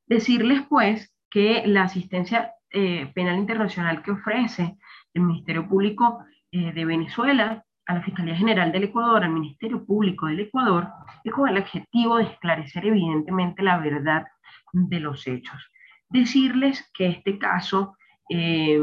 Decirles 0.07 0.63
pues 0.69 1.13
que 1.31 1.67
la 1.67 1.85
asistencia 1.85 2.53
eh, 2.71 3.11
penal 3.15 3.39
internacional 3.39 4.03
que 4.03 4.11
ofrece 4.11 4.77
el 5.15 5.23
Ministerio 5.23 5.69
Público 5.69 6.25
eh, 6.51 6.73
de 6.73 6.85
Venezuela 6.85 7.65
a 7.87 7.95
la 7.95 8.03
Fiscalía 8.03 8.37
General 8.37 8.71
del 8.71 8.85
Ecuador, 8.85 9.25
al 9.25 9.31
Ministerio 9.31 9.85
Público 9.85 10.27
del 10.27 10.41
Ecuador, 10.41 10.89
es 11.25 11.33
con 11.33 11.49
el 11.49 11.59
objetivo 11.59 12.19
de 12.19 12.25
esclarecer 12.25 12.87
evidentemente 12.87 13.63
la 13.63 13.79
verdad 13.79 14.27
de 14.73 15.01
los 15.01 15.27
hechos. 15.27 15.71
Decirles 16.13 16.91
que 16.95 17.07
este 17.09 17.39
caso, 17.39 17.97
eh, 18.29 18.81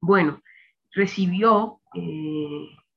bueno, 0.00 0.40
recibió, 0.92 1.80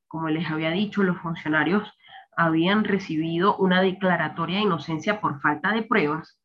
como 0.07 0.29
les 0.29 0.49
había 0.49 0.71
dicho, 0.71 1.03
los 1.03 1.17
funcionarios 1.17 1.91
habían 2.37 2.85
recibido 2.85 3.57
una 3.57 3.81
declaratoria 3.81 4.57
de 4.57 4.63
inocencia 4.63 5.19
por 5.19 5.41
falta 5.41 5.73
de 5.73 5.83
pruebas. 5.83 6.39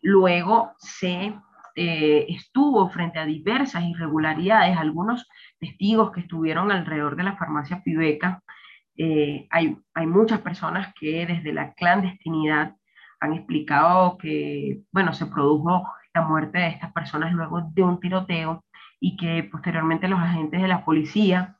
Luego 0.00 0.72
se 0.78 1.34
eh, 1.76 2.26
estuvo 2.28 2.88
frente 2.88 3.18
a 3.18 3.26
diversas 3.26 3.82
irregularidades, 3.84 4.76
algunos 4.76 5.26
testigos 5.58 6.12
que 6.12 6.20
estuvieron 6.20 6.70
alrededor 6.70 7.16
de 7.16 7.24
la 7.24 7.36
farmacia 7.36 7.82
Pibeca. 7.82 8.42
Eh, 8.96 9.48
hay, 9.50 9.76
hay 9.92 10.06
muchas 10.06 10.40
personas 10.40 10.94
que 11.00 11.26
desde 11.26 11.52
la 11.52 11.74
clandestinidad 11.74 12.76
han 13.24 13.34
explicado 13.34 14.18
que, 14.18 14.82
bueno, 14.92 15.12
se 15.12 15.26
produjo 15.26 15.86
la 16.14 16.22
muerte 16.22 16.58
de 16.58 16.68
estas 16.68 16.92
personas 16.92 17.32
luego 17.32 17.62
de 17.72 17.82
un 17.82 18.00
tiroteo 18.00 18.64
y 19.00 19.16
que 19.16 19.48
posteriormente 19.50 20.08
los 20.08 20.20
agentes 20.20 20.62
de 20.62 20.68
la 20.68 20.84
policía 20.84 21.56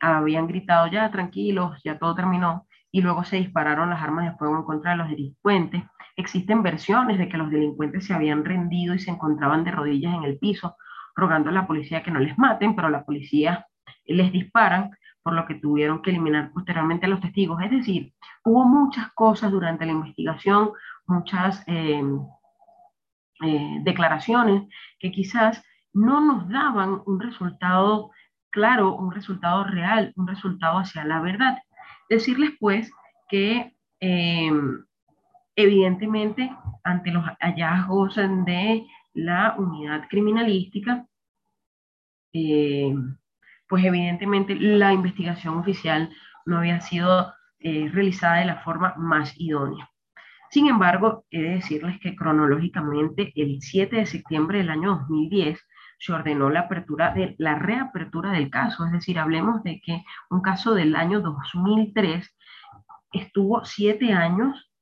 habían 0.00 0.46
gritado 0.46 0.86
ya 0.88 1.10
tranquilos, 1.10 1.80
ya 1.84 1.98
todo 1.98 2.14
terminó, 2.14 2.66
y 2.92 3.02
luego 3.02 3.24
se 3.24 3.36
dispararon 3.36 3.90
las 3.90 4.02
armas 4.02 4.24
de 4.24 4.36
fuego 4.36 4.56
en 4.56 4.64
contra 4.64 4.92
de 4.92 4.96
los 4.98 5.08
delincuentes. 5.08 5.82
Existen 6.16 6.62
versiones 6.62 7.18
de 7.18 7.28
que 7.28 7.38
los 7.38 7.50
delincuentes 7.50 8.06
se 8.06 8.14
habían 8.14 8.44
rendido 8.44 8.94
y 8.94 8.98
se 8.98 9.10
encontraban 9.10 9.64
de 9.64 9.70
rodillas 9.70 10.14
en 10.14 10.24
el 10.24 10.38
piso, 10.38 10.76
rogando 11.14 11.50
a 11.50 11.52
la 11.52 11.66
policía 11.66 12.02
que 12.02 12.10
no 12.10 12.18
les 12.18 12.36
maten, 12.38 12.74
pero 12.74 12.88
la 12.88 13.04
policía 13.04 13.66
les 14.06 14.32
disparan, 14.32 14.90
por 15.22 15.34
lo 15.34 15.46
que 15.46 15.54
tuvieron 15.54 16.02
que 16.02 16.10
eliminar 16.10 16.50
posteriormente 16.52 17.06
a 17.06 17.08
los 17.08 17.20
testigos. 17.20 17.62
Es 17.62 17.70
decir, 17.70 18.12
hubo 18.44 18.64
muchas 18.64 19.12
cosas 19.12 19.50
durante 19.50 19.86
la 19.86 19.92
investigación, 19.92 20.70
muchas 21.10 21.62
eh, 21.66 22.02
eh, 23.42 23.78
declaraciones 23.82 24.68
que 24.98 25.10
quizás 25.10 25.62
no 25.92 26.20
nos 26.20 26.48
daban 26.48 27.02
un 27.06 27.20
resultado 27.20 28.10
claro, 28.50 28.94
un 28.94 29.12
resultado 29.12 29.64
real, 29.64 30.12
un 30.16 30.26
resultado 30.26 30.78
hacia 30.78 31.04
la 31.04 31.20
verdad. 31.20 31.58
Decirles 32.08 32.52
pues 32.58 32.90
que 33.28 33.76
eh, 34.00 34.50
evidentemente 35.56 36.50
ante 36.84 37.10
los 37.10 37.24
hallazgos 37.40 38.16
de 38.16 38.86
la 39.12 39.54
unidad 39.58 40.08
criminalística, 40.08 41.06
pues 42.32 43.84
evidentemente 43.84 44.54
la 44.54 44.92
investigación 44.92 45.58
oficial 45.58 46.10
no 46.46 46.58
había 46.58 46.80
sido 46.80 47.32
realizada 47.58 48.38
de 48.38 48.46
la 48.46 48.62
forma 48.62 48.94
más 48.96 49.34
idónea. 49.38 49.89
Sin 50.50 50.66
embargo, 50.66 51.24
he 51.30 51.40
de 51.40 51.50
decirles 51.50 52.00
que 52.00 52.16
cronológicamente 52.16 53.32
el 53.36 53.62
7 53.62 53.96
de 53.96 54.06
septiembre 54.06 54.58
del 54.58 54.70
año 54.70 54.96
2010 54.96 55.64
se 55.98 56.12
ordenó 56.12 56.50
la 56.50 56.60
apertura 56.60 57.14
de 57.14 57.36
la 57.38 57.54
reapertura 57.54 58.32
del 58.32 58.50
caso, 58.50 58.84
es 58.84 58.92
decir, 58.92 59.18
hablemos 59.18 59.62
de 59.62 59.80
que 59.80 60.02
un 60.28 60.40
caso 60.40 60.74
del 60.74 60.96
año 60.96 61.20
2003 61.20 62.36
estuvo 63.12 63.64
siete 63.64 64.12
años 64.12 64.72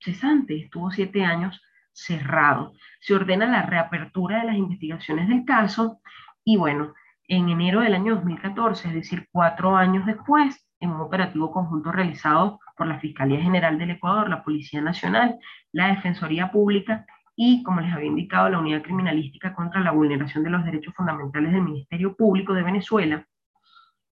cesante, 0.00 0.64
estuvo 0.64 0.90
siete 0.90 1.24
años 1.24 1.62
cerrado. 1.92 2.74
Se 3.00 3.14
ordena 3.14 3.46
la 3.46 3.62
reapertura 3.62 4.40
de 4.40 4.46
las 4.46 4.56
investigaciones 4.56 5.28
del 5.28 5.46
caso 5.46 6.00
y 6.44 6.58
bueno, 6.58 6.92
en 7.26 7.48
enero 7.48 7.80
del 7.80 7.94
año 7.94 8.16
2014, 8.16 8.88
es 8.88 8.94
decir, 8.94 9.28
cuatro 9.30 9.76
años 9.76 10.04
después, 10.04 10.66
en 10.80 10.90
un 10.90 11.00
operativo 11.00 11.52
conjunto 11.52 11.92
realizado 11.92 12.58
por 12.76 12.86
la 12.86 12.98
Fiscalía 12.98 13.40
General 13.40 13.78
del 13.78 13.92
Ecuador, 13.92 14.28
la 14.28 14.42
Policía 14.42 14.80
Nacional, 14.80 15.38
la 15.72 15.88
Defensoría 15.88 16.50
Pública 16.50 17.06
y, 17.36 17.62
como 17.62 17.80
les 17.80 17.92
había 17.92 18.08
indicado, 18.08 18.48
la 18.48 18.58
Unidad 18.58 18.82
Criminalística 18.82 19.54
contra 19.54 19.80
la 19.80 19.92
Vulneración 19.92 20.44
de 20.44 20.50
los 20.50 20.64
Derechos 20.64 20.94
Fundamentales 20.94 21.52
del 21.52 21.62
Ministerio 21.62 22.14
Público 22.16 22.52
de 22.52 22.62
Venezuela, 22.62 23.26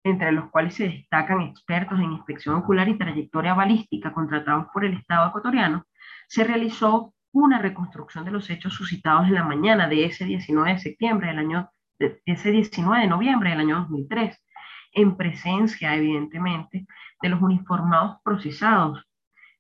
entre 0.04 0.32
los 0.32 0.50
cuales 0.50 0.74
se 0.74 0.88
destacan 0.88 1.40
expertos 1.40 1.98
en 1.98 2.12
inspección 2.12 2.54
ocular 2.54 2.88
y 2.88 2.98
trayectoria 2.98 3.54
balística 3.54 4.12
contratados 4.12 4.66
por 4.72 4.84
el 4.84 4.94
Estado 4.94 5.28
ecuatoriano, 5.28 5.84
se 6.28 6.44
realizó 6.44 7.14
una 7.32 7.58
reconstrucción 7.58 8.24
de 8.24 8.30
los 8.30 8.48
hechos 8.48 8.74
suscitados 8.74 9.26
en 9.26 9.34
la 9.34 9.44
mañana 9.44 9.88
de 9.88 10.04
ese 10.04 10.24
19 10.24 10.74
de 10.74 10.78
septiembre 10.78 11.28
del 11.28 11.38
año, 11.38 11.70
de 11.98 12.20
ese 12.24 12.50
19 12.50 13.02
de 13.02 13.08
noviembre 13.08 13.50
del 13.50 13.60
año 13.60 13.76
2003, 13.80 14.42
en 14.96 15.16
presencia, 15.16 15.94
evidentemente, 15.94 16.86
de 17.22 17.28
los 17.28 17.40
uniformados 17.40 18.16
procesados, 18.24 19.06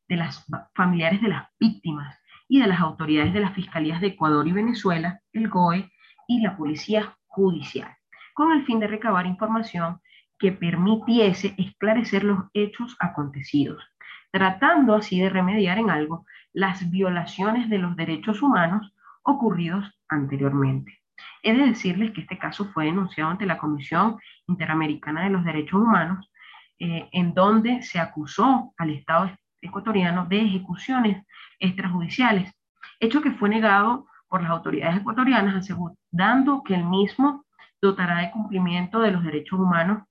de 0.08 0.16
las 0.16 0.44
familiares 0.74 1.22
de 1.22 1.28
las 1.28 1.48
víctimas, 1.60 2.18
y 2.48 2.60
de 2.60 2.66
las 2.66 2.80
autoridades 2.80 3.32
de 3.32 3.40
las 3.40 3.54
fiscalías 3.54 4.00
de 4.00 4.08
Ecuador 4.08 4.46
y 4.46 4.52
Venezuela, 4.52 5.20
el 5.32 5.48
GOE 5.48 5.90
y 6.28 6.40
la 6.40 6.56
Policía 6.56 7.16
Judicial, 7.26 7.96
con 8.34 8.52
el 8.52 8.64
fin 8.64 8.80
de 8.80 8.86
recabar 8.86 9.26
información 9.26 10.00
que 10.38 10.52
permitiese 10.52 11.54
esclarecer 11.58 12.24
los 12.24 12.44
hechos 12.52 12.96
acontecidos, 13.00 13.82
tratando 14.30 14.94
así 14.94 15.20
de 15.20 15.30
remediar 15.30 15.78
en 15.78 15.90
algo 15.90 16.26
las 16.52 16.90
violaciones 16.90 17.68
de 17.68 17.78
los 17.78 17.96
derechos 17.96 18.42
humanos 18.42 18.92
ocurridos 19.22 19.84
anteriormente. 20.08 21.00
He 21.42 21.52
de 21.52 21.66
decirles 21.66 22.12
que 22.12 22.22
este 22.22 22.38
caso 22.38 22.66
fue 22.72 22.86
denunciado 22.86 23.30
ante 23.30 23.46
la 23.46 23.58
Comisión 23.58 24.18
Interamericana 24.46 25.24
de 25.24 25.30
los 25.30 25.44
Derechos 25.44 25.80
Humanos, 25.80 26.30
eh, 26.78 27.08
en 27.12 27.34
donde 27.34 27.82
se 27.82 27.98
acusó 27.98 28.74
al 28.76 28.90
Estado 28.90 29.30
ecuatoriano 29.62 30.26
de 30.26 30.42
ejecuciones 30.42 31.24
extrajudiciales, 31.58 32.52
hecho 33.00 33.22
que 33.22 33.32
fue 33.32 33.48
negado 33.48 34.06
por 34.28 34.42
las 34.42 34.50
autoridades 34.50 34.98
ecuatorianas, 34.98 35.56
asegurando 35.56 36.62
que 36.62 36.74
el 36.74 36.84
mismo 36.84 37.44
dotará 37.80 38.18
de 38.18 38.30
cumplimiento 38.30 39.00
de 39.00 39.12
los 39.12 39.22
derechos 39.24 39.58
humanos 39.58 40.02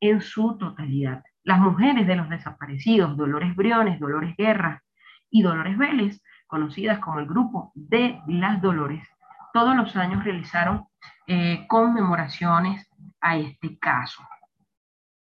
en 0.00 0.20
su 0.20 0.56
totalidad. 0.58 1.22
Las 1.42 1.60
mujeres 1.60 2.06
de 2.06 2.16
los 2.16 2.28
desaparecidos, 2.28 3.16
Dolores 3.16 3.54
Briones, 3.54 4.00
Dolores 4.00 4.34
Guerra 4.36 4.82
y 5.30 5.42
Dolores 5.42 5.76
Vélez, 5.76 6.22
conocidas 6.46 6.98
como 7.00 7.18
el 7.18 7.26
grupo 7.26 7.72
de 7.74 8.20
las 8.26 8.62
Dolores, 8.62 9.06
todos 9.54 9.76
los 9.76 9.94
años 9.94 10.24
realizaron 10.24 10.88
eh, 11.28 11.64
conmemoraciones 11.68 12.90
a 13.20 13.36
este 13.36 13.78
caso. 13.78 14.20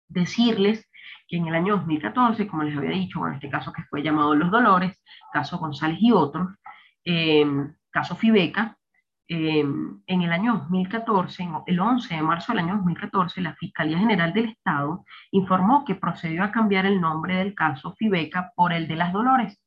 Decirles 0.09 0.85
que 1.29 1.37
en 1.37 1.47
el 1.47 1.55
año 1.55 1.77
2014, 1.77 2.45
como 2.45 2.63
les 2.63 2.77
había 2.77 2.91
dicho, 2.91 3.25
en 3.25 3.35
este 3.35 3.49
caso 3.49 3.71
que 3.71 3.83
fue 3.83 4.03
llamado 4.03 4.35
Los 4.35 4.51
Dolores, 4.51 5.01
caso 5.31 5.57
González 5.57 5.99
y 6.01 6.11
otros, 6.11 6.49
em, 7.05 7.73
caso 7.89 8.17
Fibeca, 8.17 8.77
em, 9.29 10.01
en 10.05 10.21
el 10.21 10.33
año 10.33 10.55
2014, 10.57 11.47
el 11.65 11.79
11 11.79 12.15
de 12.15 12.21
marzo 12.21 12.51
del 12.51 12.65
año 12.65 12.75
2014, 12.75 13.39
la 13.39 13.55
Fiscalía 13.55 13.97
General 13.97 14.33
del 14.33 14.49
Estado 14.49 15.05
informó 15.31 15.85
que 15.85 15.95
procedió 15.95 16.43
a 16.43 16.51
cambiar 16.51 16.85
el 16.85 16.99
nombre 16.99 17.37
del 17.37 17.55
caso 17.55 17.95
Fibeca 17.97 18.51
por 18.55 18.73
el 18.73 18.89
de 18.89 18.95
las 18.97 19.13
Dolores, 19.13 19.57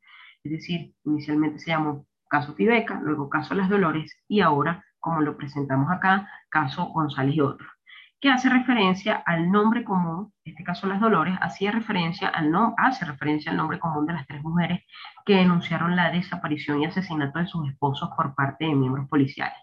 Es 0.45 0.53
decir, 0.53 0.95
inicialmente 1.05 1.59
se 1.59 1.71
llamó 1.71 2.07
caso 2.31 2.55
Fibeca, 2.55 3.01
luego 3.03 3.29
caso 3.29 3.55
Las 3.55 3.69
Dolores 3.69 4.17
y 4.29 4.41
ahora, 4.41 4.85
como 4.99 5.21
lo 5.21 5.37
presentamos 5.37 5.91
acá, 5.91 6.31
caso 6.49 6.87
González 6.87 7.35
y 7.35 7.41
otros, 7.41 7.69
que 8.21 8.31
hace 8.31 8.49
referencia 8.49 9.23
al 9.27 9.51
nombre 9.51 9.85
común, 9.85 10.33
este 10.45 10.65
caso 10.65 10.87
Las 10.87 11.01
Dolores, 11.01 11.37
hacía 11.43 11.73
referencia 11.73 12.29
al 12.29 12.51
no, 12.51 12.75
hace 12.79 13.05
referencia 13.05 13.51
al 13.51 13.59
nombre 13.59 13.79
común 13.79 14.07
de 14.07 14.15
las 14.15 14.27
tres 14.27 14.43
mujeres 14.43 14.81
que 15.27 15.37
denunciaron 15.37 15.97
la 15.97 16.11
desaparición 16.11 16.81
y 16.81 16.87
asesinato 16.87 17.39
de 17.39 17.47
sus 17.47 17.69
esposos 17.69 18.11
por 18.17 18.35
parte 18.35 18.65
de 18.65 18.75
miembros 18.75 19.09
policiales 19.09 19.59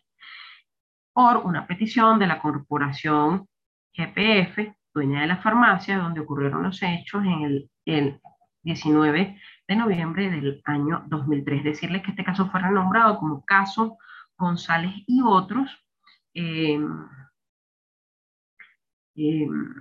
por 1.17 1.38
una 1.38 1.65
petición 1.65 2.19
de 2.19 2.27
la 2.27 2.39
corporación 2.39 3.47
GPF, 3.95 4.71
dueña 4.93 5.21
de 5.21 5.25
la 5.25 5.38
farmacia, 5.38 5.97
donde 5.97 6.19
ocurrieron 6.19 6.62
los 6.62 6.84
hechos 6.84 7.25
en 7.25 7.41
el, 7.41 7.71
el 7.86 8.21
19 8.62 9.41
de 9.67 9.75
noviembre 9.75 10.30
del 10.30 10.62
año 10.65 11.03
2003. 11.08 11.63
Decirles 11.63 12.03
que 12.03 12.12
este 12.12 12.23
caso 12.23 12.49
fue 12.49 12.62
renombrado 12.62 13.17
como 13.19 13.43
caso 13.45 13.97
González 14.38 14.93
y 15.08 15.21
otros. 15.21 15.69
Em, 16.34 17.08
em, 19.15 19.73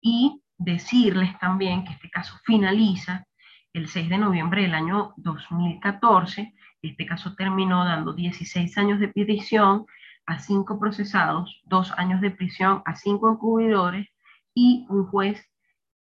y 0.00 0.42
decirles 0.58 1.38
también 1.38 1.84
que 1.84 1.92
este 1.92 2.10
caso 2.10 2.36
finaliza 2.44 3.26
el 3.72 3.88
6 3.88 4.08
de 4.08 4.18
noviembre 4.18 4.62
del 4.62 4.74
año 4.74 5.14
2014. 5.16 6.54
Este 6.82 7.06
caso 7.06 7.34
terminó 7.34 7.84
dando 7.84 8.12
16 8.12 8.76
años 8.78 9.00
de 9.00 9.08
petición 9.08 9.86
a 10.26 10.38
cinco 10.38 10.78
procesados, 10.78 11.60
dos 11.64 11.92
años 11.92 12.20
de 12.20 12.30
prisión 12.30 12.82
a 12.84 12.94
cinco 12.94 13.30
encubridores 13.30 14.08
y 14.54 14.86
un 14.88 15.06
juez 15.06 15.44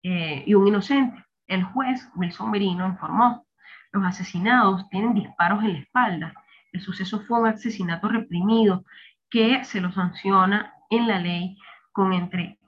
eh, 0.03 0.45
y 0.47 0.55
un 0.55 0.69
inocente. 0.69 1.25
El 1.47 1.65
juez 1.65 2.09
Wilson 2.15 2.51
Merino 2.51 2.87
informó, 2.87 3.47
los 3.93 4.05
asesinados 4.05 4.89
tienen 4.89 5.15
disparos 5.15 5.63
en 5.63 5.75
la 5.75 5.79
espalda. 5.79 6.35
El 6.73 6.81
suceso 6.81 7.21
fue 7.21 7.41
un 7.41 7.47
asesinato 7.47 8.09
reprimido 8.09 8.85
que 9.31 9.65
se 9.65 9.81
lo 9.81 9.93
sanciona 9.93 10.75
en 10.91 11.07
la 11.07 11.19
ley 11.19 11.57
con 11.93 12.13
entre 12.13 12.59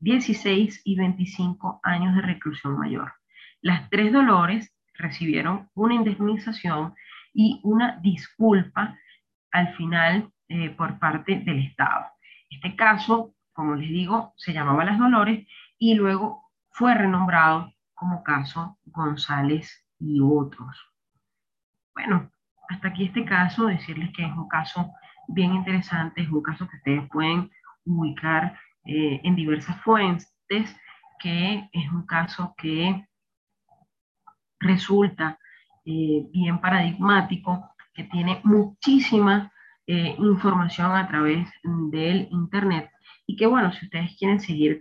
16 0.00 0.82
y 0.84 0.96
25 0.96 1.80
años 1.82 2.14
de 2.14 2.22
reclusión 2.22 2.78
mayor. 2.78 3.14
Las 3.62 3.88
tres 3.90 4.12
Dolores 4.12 4.72
recibieron 4.94 5.70
una 5.74 5.94
indemnización 5.94 6.94
y 7.32 7.60
una 7.64 7.98
disculpa 8.02 8.98
al 9.50 9.74
final 9.76 10.30
eh, 10.48 10.70
por 10.70 10.98
parte 10.98 11.40
del 11.40 11.60
Estado. 11.60 12.06
Este 12.50 12.76
caso, 12.76 13.34
como 13.52 13.74
les 13.74 13.88
digo, 13.88 14.34
se 14.36 14.52
llamaba 14.52 14.84
Las 14.84 14.98
Dolores 14.98 15.46
y 15.78 15.94
luego 15.94 16.50
fue 16.70 16.94
renombrado 16.94 17.72
como 17.96 18.22
caso 18.22 18.78
González 18.84 19.84
y 19.98 20.20
otros. 20.20 20.76
Bueno, 21.94 22.30
hasta 22.68 22.88
aquí 22.88 23.06
este 23.06 23.24
caso, 23.24 23.66
decirles 23.66 24.10
que 24.14 24.24
es 24.24 24.32
un 24.32 24.48
caso 24.48 24.92
bien 25.28 25.54
interesante, 25.54 26.22
es 26.22 26.28
un 26.28 26.42
caso 26.42 26.68
que 26.68 26.76
ustedes 26.76 27.08
pueden 27.10 27.50
ubicar 27.84 28.58
eh, 28.84 29.20
en 29.24 29.34
diversas 29.34 29.80
fuentes, 29.82 30.76
que 31.18 31.68
es 31.72 31.90
un 31.90 32.06
caso 32.06 32.54
que 32.58 33.04
resulta 34.60 35.38
eh, 35.84 36.26
bien 36.32 36.60
paradigmático, 36.60 37.74
que 37.94 38.04
tiene 38.04 38.40
muchísima 38.44 39.50
eh, 39.86 40.14
información 40.18 40.92
a 40.92 41.08
través 41.08 41.48
del 41.62 42.28
Internet. 42.30 42.90
Y 43.26 43.36
que 43.36 43.46
bueno, 43.46 43.72
si 43.72 43.86
ustedes 43.86 44.16
quieren 44.18 44.40
seguir 44.40 44.80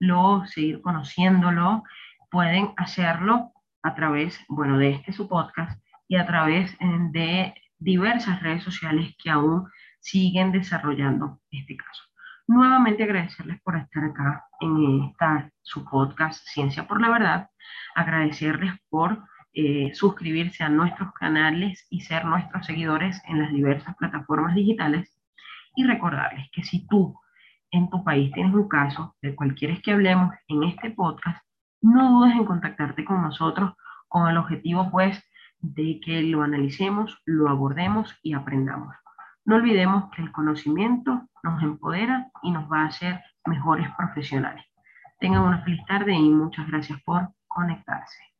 trabajándolo, 0.00 0.46
seguir 0.46 0.80
conociéndolo, 0.82 1.84
pueden 2.30 2.70
hacerlo 2.76 3.52
a 3.82 3.94
través, 3.94 4.38
bueno, 4.48 4.78
de 4.78 4.90
este 4.90 5.12
su 5.12 5.28
podcast 5.28 5.80
y 6.08 6.16
a 6.16 6.26
través 6.26 6.72
eh, 6.74 6.76
de 7.12 7.54
diversas 7.78 8.42
redes 8.42 8.62
sociales 8.62 9.14
que 9.22 9.30
aún 9.30 9.68
siguen 10.00 10.52
desarrollando 10.52 11.40
este 11.50 11.76
caso. 11.76 12.02
Nuevamente 12.48 13.02
agradecerles 13.02 13.60
por 13.62 13.76
estar 13.76 14.04
acá 14.04 14.44
en 14.60 15.02
esta 15.04 15.50
su 15.62 15.84
podcast 15.84 16.46
Ciencia 16.46 16.86
por 16.86 17.00
la 17.00 17.10
Verdad, 17.10 17.50
agradecerles 17.94 18.72
por 18.88 19.24
eh, 19.52 19.92
suscribirse 19.94 20.62
a 20.62 20.68
nuestros 20.68 21.12
canales 21.12 21.86
y 21.90 22.02
ser 22.02 22.24
nuestros 22.24 22.66
seguidores 22.66 23.20
en 23.26 23.40
las 23.40 23.52
diversas 23.52 23.96
plataformas 23.96 24.54
digitales. 24.54 25.12
Y 25.74 25.84
recordarles 25.84 26.48
que 26.52 26.62
si 26.62 26.86
tú 26.86 27.18
en 27.70 27.90
tu 27.90 28.02
país 28.04 28.32
tienes 28.32 28.54
un 28.54 28.68
caso 28.68 29.16
del 29.22 29.34
cual 29.34 29.54
quieres 29.54 29.80
que 29.82 29.92
hablemos 29.92 30.34
en 30.48 30.64
este 30.64 30.90
podcast, 30.90 31.44
no 31.80 32.10
dudes 32.10 32.34
en 32.34 32.44
contactarte 32.44 33.04
con 33.04 33.22
nosotros 33.22 33.72
con 34.08 34.28
el 34.28 34.36
objetivo 34.36 34.90
pues 34.90 35.22
de 35.60 36.00
que 36.04 36.22
lo 36.22 36.42
analicemos, 36.42 37.20
lo 37.24 37.48
abordemos 37.48 38.14
y 38.22 38.34
aprendamos. 38.34 38.94
No 39.44 39.56
olvidemos 39.56 40.10
que 40.10 40.22
el 40.22 40.32
conocimiento 40.32 41.28
nos 41.42 41.62
empodera 41.62 42.30
y 42.42 42.50
nos 42.50 42.70
va 42.70 42.82
a 42.82 42.86
hacer 42.86 43.20
mejores 43.46 43.88
profesionales. 43.96 44.64
Tengan 45.20 45.42
una 45.42 45.62
feliz 45.62 45.84
tarde 45.86 46.14
y 46.14 46.30
muchas 46.30 46.66
gracias 46.66 47.00
por 47.02 47.28
conectarse. 47.46 48.35